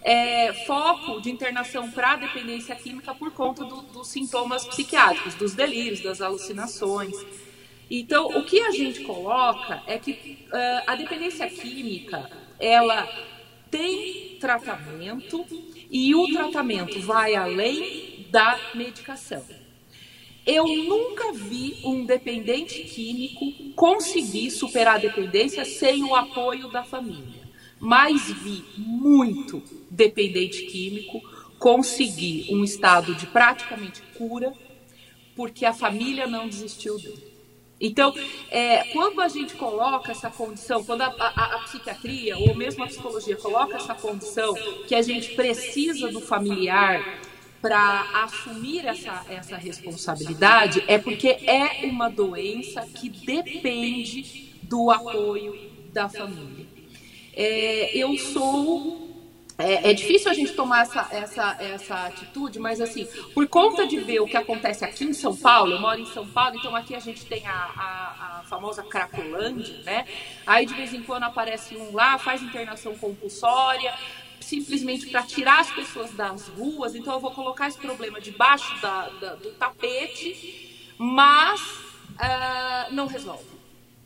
é, 0.01 0.53
foco 0.65 1.19
de 1.19 1.29
internação 1.29 1.91
para 1.91 2.15
dependência 2.15 2.73
química 2.75 3.13
por 3.13 3.31
conta 3.31 3.65
do, 3.65 3.81
dos 3.81 4.07
sintomas 4.07 4.65
psiquiátricos, 4.65 5.33
dos 5.35 5.53
delírios, 5.53 5.99
das 5.99 6.21
alucinações. 6.21 7.13
Então, 7.89 8.27
o 8.27 8.43
que 8.43 8.59
a 8.59 8.71
gente 8.71 9.01
coloca 9.01 9.83
é 9.87 9.97
que 9.97 10.11
uh, 10.11 10.83
a 10.87 10.95
dependência 10.95 11.47
química, 11.49 12.29
ela 12.59 13.07
tem 13.69 14.37
tratamento 14.39 15.45
e 15.89 16.13
o 16.15 16.27
tratamento 16.27 16.99
vai 17.01 17.35
além 17.35 18.27
da 18.29 18.59
medicação. 18.73 19.43
Eu 20.45 20.67
nunca 20.67 21.31
vi 21.31 21.77
um 21.83 22.05
dependente 22.05 22.83
químico 22.83 23.73
conseguir 23.75 24.51
superar 24.51 24.95
a 24.95 24.99
dependência 24.99 25.63
sem 25.63 26.03
o 26.03 26.15
apoio 26.15 26.69
da 26.69 26.83
família. 26.83 27.41
Mas 27.79 28.31
vi 28.31 28.63
muito 28.77 29.63
dependente 29.89 30.63
químico 30.65 31.21
conseguir 31.59 32.47
um 32.53 32.63
estado 32.63 33.15
de 33.15 33.25
praticamente 33.27 34.01
cura 34.17 34.53
porque 35.35 35.65
a 35.65 35.73
família 35.73 36.27
não 36.27 36.47
desistiu 36.47 36.97
dele. 36.97 37.32
Então, 37.83 38.15
é, 38.49 38.85
quando 38.93 39.19
a 39.19 39.27
gente 39.27 39.55
coloca 39.55 40.09
essa 40.13 40.29
condição, 40.29 40.81
quando 40.85 41.01
a, 41.01 41.07
a, 41.19 41.55
a, 41.55 41.59
psiquiatria 41.59 42.37
ou 42.37 42.55
mesmo 42.55 42.81
a 42.81 42.87
psicologia 42.87 43.35
coloca 43.35 43.75
essa 43.75 43.93
condição 43.93 44.53
que 44.87 44.95
a 44.95 45.01
gente 45.01 45.35
precisa 45.35 46.09
do 46.09 46.21
familiar 46.21 47.19
para 47.61 48.23
assumir 48.23 48.85
essa, 48.85 49.25
essa 49.29 49.57
responsabilidade, 49.57 50.81
é 50.87 50.97
porque 50.97 51.27
é 51.27 51.85
uma 51.85 52.09
doença 52.09 52.87
que 52.95 53.09
depende 53.09 54.53
do 54.63 54.89
apoio 54.89 55.53
da 55.91 56.07
família. 56.07 56.65
É, 57.35 57.97
eu 57.97 58.17
sou 58.17 59.02
é, 59.63 59.91
é, 59.91 59.93
difícil 59.93 60.29
a 60.29 60.33
gente 60.33 60.53
tomar 60.53 60.81
essa, 60.81 61.07
essa, 61.11 61.57
essa 61.59 61.95
atitude, 62.07 62.59
mas 62.59 62.81
assim, 62.81 63.07
por 63.33 63.47
conta 63.47 63.87
de 63.87 63.99
ver 63.99 64.19
o 64.19 64.27
que 64.27 64.35
acontece 64.35 64.83
aqui 64.83 65.05
em 65.05 65.13
São 65.13 65.35
Paulo, 65.35 65.73
eu 65.73 65.79
moro 65.79 65.99
em 65.99 66.05
São 66.05 66.27
Paulo, 66.27 66.57
então 66.57 66.75
aqui 66.75 66.93
a 66.93 66.99
gente 66.99 67.25
tem 67.25 67.45
a, 67.47 67.51
a, 67.51 68.39
a 68.39 68.43
famosa 68.43 68.83
Cracolândia, 68.83 69.81
né? 69.83 70.05
Aí 70.45 70.65
de 70.65 70.73
vez 70.73 70.93
em 70.93 71.01
quando 71.01 71.23
aparece 71.23 71.75
um 71.77 71.93
lá, 71.93 72.17
faz 72.17 72.41
internação 72.41 72.95
compulsória, 72.95 73.93
simplesmente 74.41 75.07
para 75.07 75.23
tirar 75.23 75.61
as 75.61 75.71
pessoas 75.71 76.11
das 76.11 76.47
ruas, 76.49 76.93
então 76.93 77.13
eu 77.13 77.19
vou 77.19 77.31
colocar 77.31 77.67
esse 77.67 77.77
problema 77.77 78.19
debaixo 78.19 78.79
da, 78.81 79.07
da, 79.09 79.35
do 79.35 79.51
tapete, 79.51 80.93
mas 80.97 81.61
uh, 81.61 82.91
não 82.91 83.07
resolve. 83.07 83.45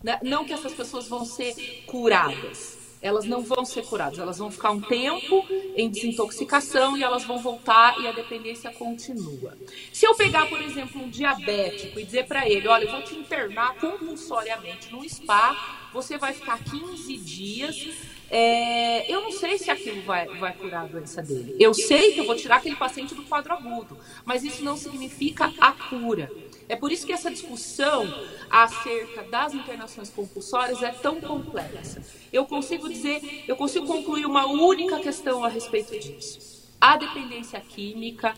Né? 0.04 0.20
Não 0.22 0.46
que 0.46 0.54
essas 0.54 0.74
pessoas 0.74 1.08
vão 1.08 1.26
ser 1.26 1.84
curadas 1.88 2.87
elas 3.02 3.26
não 3.26 3.42
vão 3.42 3.64
ser 3.64 3.84
curadas, 3.86 4.20
elas 4.20 4.38
vão 4.38 4.52
ficar 4.52 4.72
um 4.72 4.82
tempo 4.82 5.46
em 5.76 5.90
desintoxicação 5.90 6.98
e 6.98 7.04
elas 7.04 7.24
vão 7.24 7.40
voltar 7.40 8.00
e 8.02 8.08
a 8.08 8.12
dependência 8.12 8.72
continua. 8.72 9.58
Se 9.94 10.06
eu 10.06 10.16
pegar, 10.16 10.48
por 10.48 10.62
exemplo, 10.62 11.02
um 11.02 11.10
diabético 11.10 12.00
e 12.00 12.04
dizer 12.04 12.26
para 12.26 12.48
ele, 12.50 12.68
olha, 12.68 12.86
eu 12.86 12.92
vou 12.92 13.02
te 13.04 13.16
internar 13.16 13.76
compulsoriamente 13.76 14.92
no 14.92 15.08
spa, 15.08 15.90
você 15.94 16.18
vai 16.18 16.34
ficar 16.34 16.60
15 16.64 17.18
dias 17.18 17.88
é, 18.30 19.12
eu 19.12 19.22
não 19.22 19.32
sei 19.32 19.58
se 19.58 19.72
aquilo 19.72 20.02
vai, 20.02 20.28
vai 20.38 20.54
curar 20.54 20.84
a 20.84 20.88
doença 20.88 21.22
dele. 21.22 21.56
Eu 21.60 21.74
sei 21.74 22.14
que 22.14 22.20
eu 22.20 22.26
vou 22.26 22.36
tirar 22.36 22.58
aquele 22.58 22.76
paciente 22.76 23.16
do 23.16 23.24
quadro 23.24 23.54
agudo, 23.54 23.98
mas 24.26 24.44
isso 24.44 24.64
não 24.64 24.76
significa 24.76 25.54
a 25.60 25.72
cura. 25.72 26.30
É 26.70 26.76
por 26.76 26.92
isso 26.92 27.06
que 27.06 27.14
essa 27.14 27.32
discussão 27.32 28.06
acerca 28.50 29.24
das 29.24 29.54
internações 29.54 30.10
compulsórias 30.10 30.84
é 30.84 30.92
tão 30.92 31.22
complexa. 31.22 32.04
Eu 32.32 32.46
consigo 32.46 32.90
dizer, 32.90 33.46
eu 33.48 33.56
consigo 33.56 33.88
concluir 33.88 34.26
uma 34.26 34.46
única 34.46 35.00
questão 35.00 35.46
a 35.46 35.48
respeito 35.48 35.98
disso. 35.98 36.68
A 36.80 36.98
dependência 36.98 37.60
química 37.62 38.36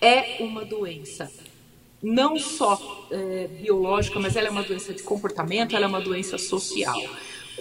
é 0.00 0.36
uma 0.40 0.64
doença 0.64 1.30
não 2.02 2.36
só 2.36 3.06
é, 3.10 3.46
biológica, 3.46 4.18
mas 4.18 4.34
ela 4.34 4.48
é 4.48 4.50
uma 4.50 4.64
doença 4.64 4.92
de 4.92 5.02
comportamento, 5.04 5.76
ela 5.76 5.84
é 5.84 5.88
uma 5.88 6.00
doença 6.00 6.36
social. 6.36 7.00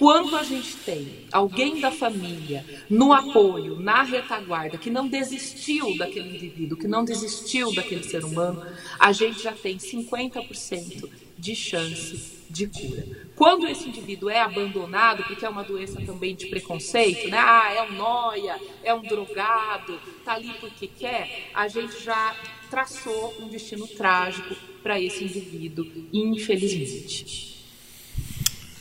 Quando 0.01 0.35
a 0.35 0.41
gente 0.41 0.77
tem 0.77 1.27
alguém 1.31 1.79
da 1.79 1.91
família 1.91 2.65
no 2.89 3.13
apoio, 3.13 3.79
na 3.79 4.01
retaguarda, 4.01 4.75
que 4.75 4.89
não 4.89 5.07
desistiu 5.07 5.95
daquele 5.95 6.35
indivíduo, 6.35 6.75
que 6.75 6.87
não 6.87 7.05
desistiu 7.05 7.71
daquele 7.71 8.01
ser 8.01 8.25
humano, 8.25 8.65
a 8.97 9.11
gente 9.11 9.43
já 9.43 9.51
tem 9.51 9.77
50% 9.77 11.07
de 11.37 11.55
chance 11.55 12.41
de 12.49 12.65
cura. 12.65 13.05
Quando 13.35 13.67
esse 13.67 13.89
indivíduo 13.89 14.27
é 14.27 14.39
abandonado, 14.39 15.23
porque 15.25 15.45
é 15.45 15.49
uma 15.49 15.63
doença 15.63 16.01
também 16.03 16.35
de 16.35 16.47
preconceito, 16.47 17.29
né? 17.29 17.37
Ah, 17.37 17.71
é 17.71 17.83
um 17.83 17.91
noia, 17.91 18.59
é 18.83 18.91
um 18.95 19.03
drogado, 19.03 19.99
tá 20.25 20.33
ali 20.33 20.51
porque 20.59 20.87
quer, 20.87 21.51
a 21.53 21.67
gente 21.67 22.03
já 22.03 22.35
traçou 22.71 23.35
um 23.39 23.47
destino 23.47 23.87
trágico 23.87 24.55
para 24.81 24.99
esse 24.99 25.25
indivíduo, 25.25 25.85
infelizmente. 26.11 27.50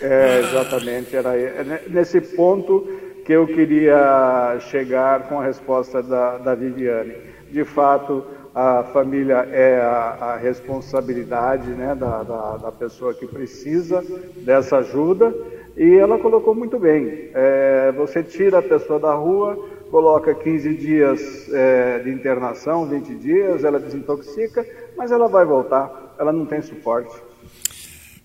É, 0.00 0.40
exatamente, 0.40 1.14
era 1.14 1.36
é 1.36 1.82
nesse 1.88 2.20
ponto 2.20 2.88
que 3.24 3.32
eu 3.32 3.46
queria 3.46 4.56
chegar 4.60 5.28
com 5.28 5.38
a 5.38 5.44
resposta 5.44 6.02
da, 6.02 6.38
da 6.38 6.54
Viviane. 6.54 7.14
De 7.50 7.64
fato, 7.64 8.24
a 8.54 8.82
família 8.92 9.48
é 9.52 9.80
a, 9.80 10.16
a 10.20 10.36
responsabilidade 10.36 11.68
né, 11.70 11.94
da, 11.94 12.22
da, 12.22 12.56
da, 12.56 12.72
pessoa 12.72 13.14
que 13.14 13.26
precisa 13.26 14.02
dessa 14.38 14.78
ajuda 14.78 15.34
e 15.76 15.96
ela 15.96 16.18
colocou 16.18 16.54
muito 16.54 16.78
bem. 16.78 17.30
É, 17.34 17.92
você 17.96 18.22
tira 18.22 18.58
a 18.58 18.62
pessoa 18.62 18.98
da 18.98 19.14
rua, 19.14 19.56
coloca 19.90 20.34
15 20.34 20.74
dias 20.74 21.48
é, 21.52 21.98
de 22.00 22.10
internação, 22.10 22.86
20 22.86 23.14
dias, 23.16 23.64
ela 23.64 23.78
desintoxica, 23.78 24.66
mas 24.96 25.12
ela 25.12 25.28
vai 25.28 25.44
voltar, 25.44 26.14
ela 26.18 26.32
não 26.32 26.46
tem 26.46 26.60
suporte. 26.62 27.29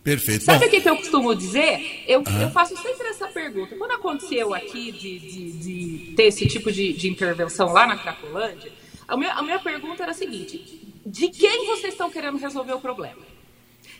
Perfeito. 0.05 0.43
Sabe 0.43 0.67
o 0.67 0.69
que, 0.69 0.81
que, 0.81 0.87
eu 0.87 0.97
costumo 0.97 1.33
dizer? 1.33 2.03
Eu, 2.07 2.21
ah. 2.27 2.43
eu, 2.43 2.51
faço 2.51 2.77
sempre 2.77 3.07
essa 3.07 3.27
pergunta. 3.27 3.75
Quando 3.75 3.89
aconteceu 3.89 4.53
aqui 4.53 4.91
de, 4.91 5.17
de, 5.17 5.51
de 5.53 6.13
ter 6.15 6.25
esse 6.25 6.47
tipo 6.47 6.71
de, 6.71 6.93
de, 6.93 7.09
intervenção 7.09 7.73
lá 7.73 7.87
na 7.87 7.97
Cracolândia, 7.97 8.71
a 9.07 9.17
minha, 9.17 9.33
a 9.33 9.41
minha 9.41 9.57
pergunta 9.57 10.03
era 10.03 10.11
a 10.11 10.15
seguinte: 10.15 10.79
de 11.03 11.29
quem 11.29 11.65
vocês 11.65 11.93
estão 11.93 12.11
querendo 12.11 12.37
resolver 12.37 12.73
o 12.73 12.79
problema? 12.79 13.23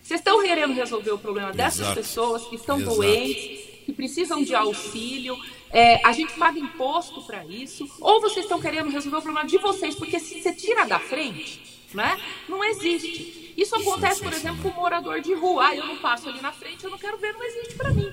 Vocês 0.04 0.20
estão 0.20 0.44
querendo 0.44 0.76
resolver 0.76 1.10
o 1.10 1.18
problema 1.18 1.52
dessas 1.52 1.82
Exato. 1.82 1.96
pessoas 1.96 2.46
que 2.50 2.56
estão 2.56 2.80
Exato. 2.80 2.98
doentes, 2.98 3.66
que 3.88 3.92
precisam 3.92 4.44
de 4.44 4.54
auxílio, 4.54 5.36
é, 5.72 6.06
a 6.06 6.12
gente 6.12 6.34
paga 6.34 6.60
imposto 6.60 7.20
para 7.24 7.44
isso, 7.46 7.90
ou 8.00 8.22
vocês 8.22 8.46
estão 8.46 8.62
querendo 8.62 8.92
resolver 8.92 9.18
o 9.18 9.22
problema 9.24 9.48
de 9.48 9.58
vocês, 9.58 9.96
porque 9.96 10.20
se 10.20 10.40
você 10.40 10.54
tira 10.54 10.86
da 10.86 11.00
frente, 11.00 11.60
né, 11.96 12.16
não 12.48 12.64
existe. 12.64 13.45
Isso 13.58 13.76
acontece, 13.76 14.22
por 14.22 14.34
exemplo, 14.34 14.62
com 14.62 14.70
o 14.70 14.74
morador 14.74 15.22
de 15.22 15.34
rua. 15.34 15.68
Ah, 15.68 15.76
eu 15.76 15.86
não 15.86 15.98
passo 15.98 16.28
ali 16.28 16.42
na 16.42 16.52
frente, 16.52 16.84
eu 16.84 16.90
não 16.90 16.98
quero 16.98 17.18
ver, 17.18 17.34
não 17.34 17.44
existe 17.44 17.76
para 17.76 17.92
mim. 17.92 18.12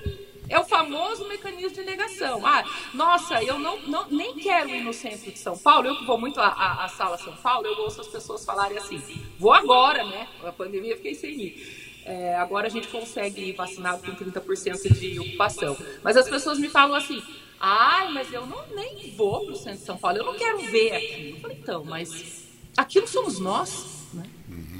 É 0.49 0.59
o 0.59 0.63
famoso 0.63 1.27
mecanismo 1.27 1.71
de 1.71 1.83
negação. 1.83 2.45
Ah, 2.45 2.63
nossa, 2.93 3.41
eu 3.43 3.57
não, 3.57 3.79
não, 3.81 4.07
nem 4.09 4.35
quero 4.35 4.69
ir 4.69 4.83
no 4.83 4.93
centro 4.93 5.31
de 5.31 5.39
São 5.39 5.57
Paulo. 5.57 5.87
Eu 5.87 5.97
que 5.97 6.05
vou 6.05 6.17
muito 6.19 6.39
à, 6.39 6.83
à, 6.83 6.87
sala 6.89 7.17
São 7.17 7.35
Paulo, 7.37 7.65
eu 7.65 7.77
ouço 7.79 8.01
as 8.01 8.07
pessoas 8.07 8.45
falarem 8.45 8.77
assim: 8.77 9.01
vou 9.39 9.53
agora, 9.53 10.03
né? 10.03 10.27
A 10.43 10.51
pandemia 10.51 10.95
fiquei 10.97 11.15
sem 11.15 11.31
ir. 11.41 12.03
É, 12.05 12.35
agora 12.35 12.67
a 12.67 12.69
gente 12.69 12.89
consegue 12.89 13.49
ir 13.49 13.53
vacinado 13.53 14.03
com 14.03 14.11
30% 14.11 14.93
de 14.93 15.19
ocupação. 15.19 15.77
Mas 16.03 16.17
as 16.17 16.29
pessoas 16.29 16.59
me 16.59 16.69
falam 16.69 16.95
assim: 16.95 17.23
ai, 17.59 18.11
mas 18.11 18.31
eu 18.31 18.45
não, 18.45 18.67
nem 18.75 19.11
vou 19.15 19.45
para 19.45 19.53
o 19.53 19.57
centro 19.57 19.79
de 19.79 19.85
São 19.85 19.97
Paulo, 19.97 20.17
eu 20.17 20.25
não 20.25 20.35
quero 20.35 20.59
ver 20.59 20.93
aqui. 20.93 21.31
Eu 21.31 21.39
falei: 21.39 21.57
então, 21.57 21.83
mas 21.85 22.45
aquilo 22.75 23.07
somos 23.07 23.39
nós. 23.39 24.02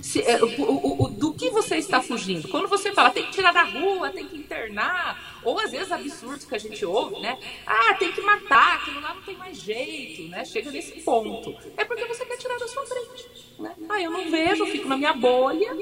Se, 0.03 0.19
é, 0.21 0.43
o, 0.43 0.61
o, 0.61 1.03
o, 1.05 1.07
do 1.07 1.33
que 1.33 1.49
você 1.49 1.77
está 1.77 2.01
fugindo? 2.01 2.49
Quando 2.49 2.67
você 2.67 2.91
fala 2.91 3.09
tem 3.09 3.23
que 3.23 3.31
tirar 3.31 3.53
da 3.53 3.63
rua, 3.63 4.09
tem 4.09 4.27
que 4.27 4.35
internar, 4.35 5.39
ou 5.45 5.57
às 5.57 5.71
vezes 5.71 5.93
absurdos 5.93 6.43
que 6.43 6.53
a 6.53 6.57
gente 6.57 6.85
ouve, 6.85 7.21
né? 7.21 7.39
Ah, 7.65 7.93
tem 7.93 8.11
que 8.11 8.19
matar, 8.19 8.75
aquilo 8.75 8.99
lá 8.99 9.15
não 9.15 9.21
tem 9.21 9.37
mais 9.37 9.57
jeito, 9.57 10.23
né? 10.27 10.43
Chega 10.43 10.69
nesse 10.71 10.99
ponto. 10.99 11.55
É 11.77 11.85
porque 11.85 12.03
você 12.03 12.25
quer 12.25 12.35
tirar 12.35 12.59
da 12.59 12.67
sua 12.67 12.85
frente. 12.85 13.29
Né? 13.57 13.73
Ah, 13.87 14.01
eu 14.01 14.11
não 14.11 14.29
vejo, 14.29 14.63
eu 14.63 14.67
fico 14.67 14.89
na 14.89 14.97
minha 14.97 15.13
bolha. 15.13 15.73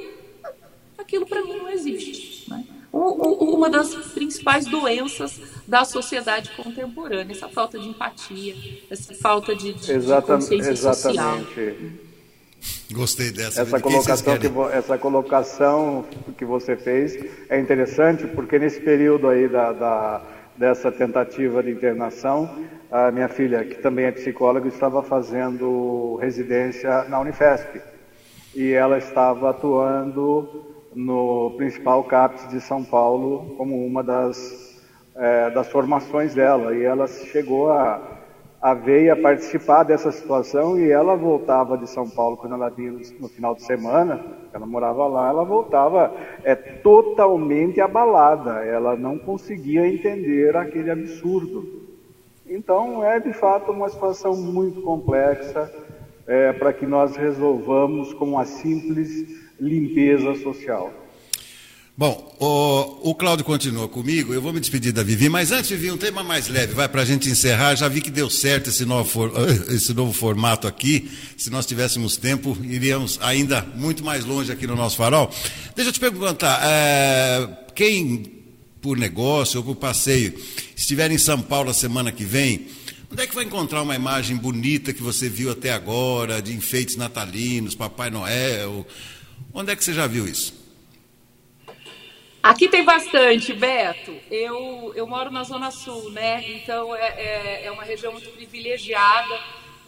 Aquilo 1.00 1.26
para 1.26 1.42
mim 1.44 1.56
não 1.56 1.68
existe. 1.68 2.48
Né? 2.48 2.64
uma 2.94 3.70
das 3.70 3.96
principais 3.96 4.66
doenças 4.66 5.40
da 5.66 5.84
sociedade 5.86 6.52
contemporânea, 6.52 7.34
essa 7.34 7.48
falta 7.48 7.80
de 7.80 7.88
empatia, 7.88 8.54
essa 8.90 9.16
falta 9.16 9.56
de, 9.56 9.74
de, 9.74 9.98
de 9.98 10.22
consciência 10.22 10.72
exatamente. 10.72 11.46
social. 11.56 12.02
Gostei 12.92 13.32
dessa. 13.32 13.62
Essa 13.62 13.80
colocação, 13.80 14.38
que, 14.38 14.48
essa 14.74 14.98
colocação 14.98 16.06
que 16.38 16.46
você 16.46 16.76
fez 16.76 17.18
é 17.50 17.60
interessante 17.60 18.28
porque 18.28 18.60
nesse 18.60 18.80
período 18.82 19.28
aí 19.28 19.48
da, 19.48 19.72
da, 19.72 20.22
dessa 20.58 20.92
tentativa 20.92 21.64
de 21.64 21.72
internação, 21.72 22.50
a 22.92 23.10
minha 23.10 23.30
filha, 23.30 23.64
que 23.64 23.76
também 23.76 24.06
é 24.06 24.12
psicóloga, 24.12 24.68
estava 24.68 25.02
fazendo 25.02 26.18
residência 26.18 27.06
na 27.06 27.20
Unifesp. 27.20 27.82
E 28.54 28.72
ela 28.72 28.98
estava 28.98 29.50
atuando 29.50 30.68
no 30.94 31.54
principal 31.58 32.04
CAPS 32.04 32.50
de 32.50 32.60
São 32.60 32.84
Paulo 32.84 33.56
como 33.58 33.86
uma 33.86 34.04
das, 34.04 34.78
é, 35.16 35.50
das 35.52 35.70
formações 35.70 36.36
dela. 36.36 36.76
E 36.76 36.84
ela 36.84 37.08
chegou 37.08 37.72
a 37.72 38.21
a 38.62 38.76
ver 38.76 39.06
e 39.06 39.10
a 39.10 39.16
participar 39.16 39.84
dessa 39.84 40.12
situação 40.12 40.78
e 40.80 40.92
ela 40.92 41.16
voltava 41.16 41.76
de 41.76 41.90
São 41.90 42.08
Paulo 42.08 42.38
quando 42.38 42.54
ela 42.54 42.70
vinha 42.70 42.92
no 43.20 43.28
final 43.28 43.56
de 43.56 43.64
semana, 43.64 44.24
ela 44.54 44.68
morava 44.68 45.08
lá, 45.08 45.30
ela 45.30 45.44
voltava 45.44 46.14
é, 46.44 46.54
totalmente 46.54 47.82
abalada, 47.82 48.64
ela 48.64 48.96
não 48.96 49.18
conseguia 49.18 49.88
entender 49.88 50.56
aquele 50.56 50.92
absurdo. 50.92 51.82
Então 52.46 53.04
é 53.04 53.20
de 53.20 53.34
fato 53.34 53.72
uma 53.72 53.90
situação 53.90 54.36
muito 54.36 54.82
complexa 54.82 55.72
é, 56.28 56.54
para 56.54 56.72
que 56.72 56.86
nós 56.86 57.16
resolvamos 57.16 58.14
com 58.14 58.26
uma 58.26 58.46
simples 58.46 59.52
limpeza 59.60 60.36
social. 60.36 61.01
Bom, 61.98 62.36
o, 62.40 63.12
o 63.12 63.16
Cláudio 63.16 63.46
continua 63.46 63.88
comigo, 63.88 64.34
eu 64.34 64.42
vou 64.42 64.54
me 64.54 64.62
despedir 64.62 64.94
da 64.94 65.04
Vivi, 65.04 65.28
mas 65.28 65.52
antes, 65.52 65.70
Vivi, 65.70 65.92
um 65.92 65.98
tema 65.98 66.24
mais 66.24 66.48
leve, 66.48 66.74
vai 66.74 66.88
para 66.88 67.02
a 67.02 67.06
gente 67.06 67.30
encerrar. 67.30 67.76
Já 67.76 67.88
vi 67.90 68.02
que 68.02 68.10
deu 68.10 68.30
certo 68.30 68.70
esse 68.70 68.86
novo, 68.86 69.30
esse 69.68 69.94
novo 69.94 70.14
formato 70.14 70.68
aqui. 70.68 71.12
Se 71.38 71.50
nós 71.50 71.66
tivéssemos 71.66 72.16
tempo, 72.16 72.58
iríamos 72.64 73.20
ainda 73.22 73.62
muito 73.76 74.04
mais 74.06 74.24
longe 74.24 74.52
aqui 74.52 74.66
no 74.66 74.76
nosso 74.76 74.96
farol. 74.96 75.30
Deixa 75.76 75.90
eu 75.90 75.94
te 75.94 76.00
perguntar, 76.00 76.62
é, 76.64 77.48
quem 77.76 78.40
por 78.82 78.98
negócio 78.98 79.60
ou 79.60 79.64
por 79.64 79.76
passeio 79.76 80.34
estiver 80.76 81.12
em 81.12 81.18
São 81.18 81.40
Paulo 81.42 81.70
a 81.70 81.74
semana 81.74 82.12
que 82.12 82.24
vem, 82.24 82.68
onde 83.12 83.22
é 83.22 83.28
que 83.28 83.36
vai 83.36 83.44
encontrar 83.44 83.84
uma 83.84 83.96
imagem 83.96 84.38
bonita 84.38 84.94
que 84.94 85.04
você 85.04 85.30
viu 85.30 85.52
até 85.52 85.72
agora, 85.72 86.42
de 86.42 86.54
enfeites 86.54 86.96
natalinos, 86.96 87.76
Papai 87.76 88.10
Noel? 88.10 88.88
Onde 89.54 89.72
é 89.72 89.76
que 89.76 89.84
você 89.84 89.94
já 89.94 90.08
viu 90.08 90.26
isso? 90.26 90.61
Aqui 92.42 92.68
tem 92.68 92.84
bastante, 92.84 93.54
Beto. 93.54 94.18
Eu, 94.32 94.92
eu 94.96 95.06
moro 95.06 95.30
na 95.30 95.44
Zona 95.44 95.70
Sul, 95.70 96.10
né? 96.12 96.44
Então 96.54 96.96
é, 96.96 97.08
é, 97.18 97.66
é 97.66 97.72
uma 97.72 97.84
região 97.84 98.12
muito 98.12 98.30
privilegiada. 98.32 99.40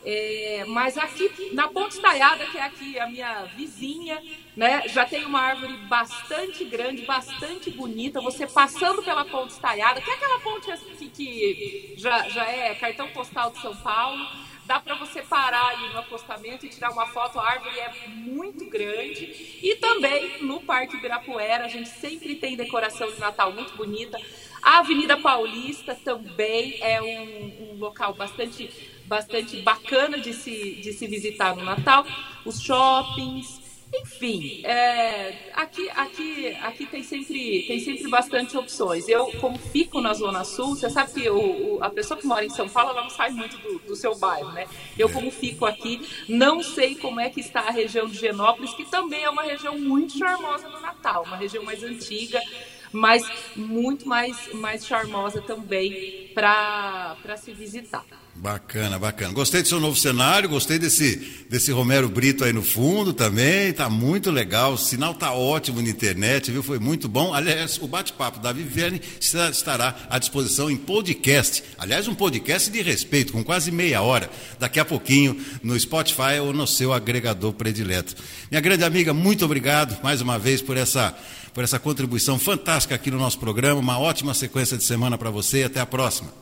É, 0.06 0.66
mas 0.68 0.98
aqui 0.98 1.32
na 1.54 1.70
Ponte 1.70 1.96
Estaiada, 1.96 2.46
que 2.46 2.58
é 2.58 2.62
aqui 2.62 3.00
a 3.00 3.08
minha 3.08 3.46
vizinha, 3.56 4.22
né? 4.56 4.84
Já 4.88 5.06
tem 5.06 5.26
uma 5.26 5.40
árvore 5.40 5.74
bastante 5.88 6.64
grande, 6.66 7.04
bastante 7.04 7.72
bonita. 7.72 8.22
Você 8.22 8.46
passando 8.46 9.02
pela 9.02 9.26
Ponte 9.26 9.54
Estaiada, 9.54 10.02
que 10.02 10.12
é 10.12 10.14
aquela 10.14 10.40
ponte 10.42 10.70
assim, 10.70 11.10
que 11.10 11.94
já, 11.98 12.28
já 12.30 12.46
é 12.46 12.76
cartão 12.76 13.08
postal 13.10 13.50
de 13.52 13.62
São 13.62 13.76
Paulo 13.78 14.28
dá 14.66 14.80
para 14.80 14.96
você 14.96 15.22
parar 15.22 15.68
ali 15.70 15.90
no 15.90 16.00
acostamento 16.00 16.66
e 16.66 16.70
tirar 16.70 16.92
uma 16.92 17.06
foto. 17.08 17.40
A 17.40 17.48
árvore 17.48 17.80
é 17.80 18.08
muito 18.10 18.70
grande. 18.70 19.60
E 19.62 19.76
também 19.76 20.44
no 20.44 20.62
Parque 20.62 20.98
Ibirapuera, 20.98 21.66
a 21.66 21.68
gente 21.68 21.90
sempre 21.90 22.36
tem 22.36 22.56
decoração 22.56 23.12
de 23.12 23.20
Natal 23.20 23.52
muito 23.52 23.76
bonita. 23.76 24.20
A 24.62 24.80
Avenida 24.80 25.18
Paulista 25.18 25.94
também 25.94 26.78
é 26.82 27.02
um, 27.02 27.74
um 27.74 27.78
local 27.78 28.14
bastante, 28.14 28.70
bastante 29.06 29.62
bacana 29.62 30.18
de 30.18 30.34
se, 30.34 30.76
de 30.76 30.94
se 30.94 31.06
visitar 31.08 31.56
no 31.56 31.64
Natal. 31.64 32.06
Os 32.46 32.62
shoppings, 32.62 33.63
enfim, 33.96 34.62
é, 34.66 35.52
aqui, 35.54 35.90
aqui, 35.92 36.48
aqui 36.62 36.86
tem, 36.88 37.04
sempre, 37.04 37.64
tem 37.68 37.80
sempre 37.80 38.10
bastante 38.10 38.58
opções. 38.58 39.08
Eu, 39.08 39.28
como 39.40 39.58
fico 39.58 40.02
na 40.02 40.14
Zona 40.14 40.44
Sul, 40.44 40.76
você 40.76 40.90
sabe 40.90 41.14
que 41.14 41.30
o, 41.30 41.78
o, 41.78 41.84
a 41.84 41.90
pessoa 41.90 42.20
que 42.20 42.26
mora 42.26 42.44
em 42.44 42.50
São 42.50 42.68
Paulo 42.68 42.92
ela 42.92 43.04
não 43.04 43.10
sai 43.10 43.30
muito 43.30 43.58
do, 43.58 43.80
do, 43.80 43.96
seu 43.96 44.16
bairro, 44.16 44.52
né? 44.52 44.68
Eu, 44.98 45.10
como 45.10 45.30
fico 45.30 45.66
aqui, 45.66 46.02
não 46.28 46.64
sei 46.64 46.96
como 46.96 47.20
é 47.20 47.30
que 47.30 47.40
está 47.40 47.62
a 47.62 47.72
região 47.72 48.08
de 48.08 48.18
Genópolis, 48.18 48.74
que 48.74 48.86
também 48.86 49.24
é 49.24 49.30
uma 49.30 49.44
região 49.44 49.78
muito 49.78 50.18
charmosa 50.18 50.68
no 50.68 50.80
Natal, 50.82 51.24
uma 51.24 51.38
região 51.38 51.64
mais 51.64 51.84
antiga, 51.84 52.42
mas 52.94 53.24
muito 53.56 54.08
mais, 54.08 54.54
mais 54.54 54.86
charmosa 54.86 55.42
também 55.42 56.32
para 56.34 57.38
se 57.38 57.52
visitar. 57.52 58.06
Bacana, 58.36 58.98
bacana. 58.98 59.32
Gostei 59.32 59.62
do 59.62 59.68
seu 59.68 59.80
novo 59.80 59.96
cenário, 59.96 60.50
gostei 60.50 60.80
desse, 60.80 61.46
desse 61.50 61.72
Romero 61.72 62.10
Brito 62.10 62.44
aí 62.44 62.52
no 62.52 62.64
fundo 62.64 63.14
também, 63.14 63.72
tá 63.72 63.90
muito 63.90 64.32
legal, 64.32 64.74
o 64.74 64.78
sinal 64.78 65.14
tá 65.14 65.32
ótimo 65.32 65.82
na 65.82 65.88
internet, 65.88 66.52
viu? 66.52 66.64
Foi 66.64 66.80
muito 66.80 67.08
bom. 67.08 67.32
Aliás, 67.32 67.78
o 67.80 67.88
bate-papo 67.88 68.40
da 68.40 68.52
Viviane 68.52 69.00
estará 69.20 69.96
à 70.10 70.18
disposição 70.18 70.70
em 70.70 70.76
podcast. 70.76 71.64
Aliás, 71.78 72.08
um 72.08 72.16
podcast 72.16 72.72
de 72.72 72.82
respeito, 72.82 73.32
com 73.32 73.44
quase 73.44 73.72
meia 73.72 74.02
hora, 74.02 74.30
daqui 74.60 74.80
a 74.80 74.86
pouquinho, 74.86 75.40
no 75.62 75.80
Spotify 75.80 76.40
ou 76.42 76.52
no 76.52 76.66
seu 76.66 76.92
agregador 76.92 77.54
predileto. 77.54 78.16
Minha 78.50 78.62
grande 78.62 78.84
amiga, 78.84 79.14
muito 79.14 79.46
obrigado 79.46 80.02
mais 80.04 80.22
uma 80.22 80.40
vez 80.40 80.60
por 80.60 80.76
essa, 80.76 81.16
por 81.54 81.64
essa 81.64 81.80
contribuição 81.80 82.40
fantástica 82.40 82.96
aqui 82.96 83.12
no 83.12 83.18
nosso 83.18 83.40
programa. 83.40 83.80
Uma 83.80 84.00
ótima 84.00 84.34
sequência 84.34 84.78
de 84.78 84.84
semana 84.84 85.18
para 85.18 85.30
você 85.30 85.62
e 85.62 85.64
até 85.64 85.80
a 85.80 85.86
próxima. 85.86 86.34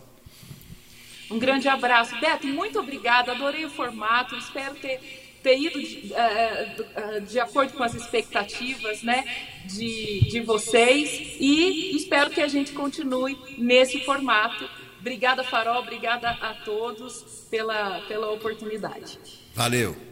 Um 1.29 1.39
grande 1.39 1.67
abraço. 1.67 2.19
Beto, 2.19 2.47
muito 2.47 2.79
obrigada. 2.79 3.31
Adorei 3.31 3.65
o 3.65 3.69
formato. 3.69 4.35
Espero 4.35 4.75
ter, 4.75 4.99
ter 5.41 5.57
ido 5.57 5.79
de, 5.79 6.13
uh, 6.13 7.21
de 7.21 7.39
acordo 7.39 7.73
com 7.73 7.83
as 7.83 7.93
expectativas 7.93 9.01
né, 9.01 9.23
de, 9.65 10.29
de 10.29 10.41
vocês. 10.41 11.37
E 11.39 11.95
espero 11.95 12.29
que 12.29 12.41
a 12.41 12.47
gente 12.47 12.73
continue 12.73 13.37
nesse 13.57 14.03
formato. 14.03 14.69
Obrigada, 14.99 15.43
Farol. 15.43 15.79
Obrigada 15.79 16.29
a 16.29 16.53
todos 16.53 17.47
pela, 17.49 18.01
pela 18.01 18.29
oportunidade. 18.31 19.17
Valeu. 19.55 20.10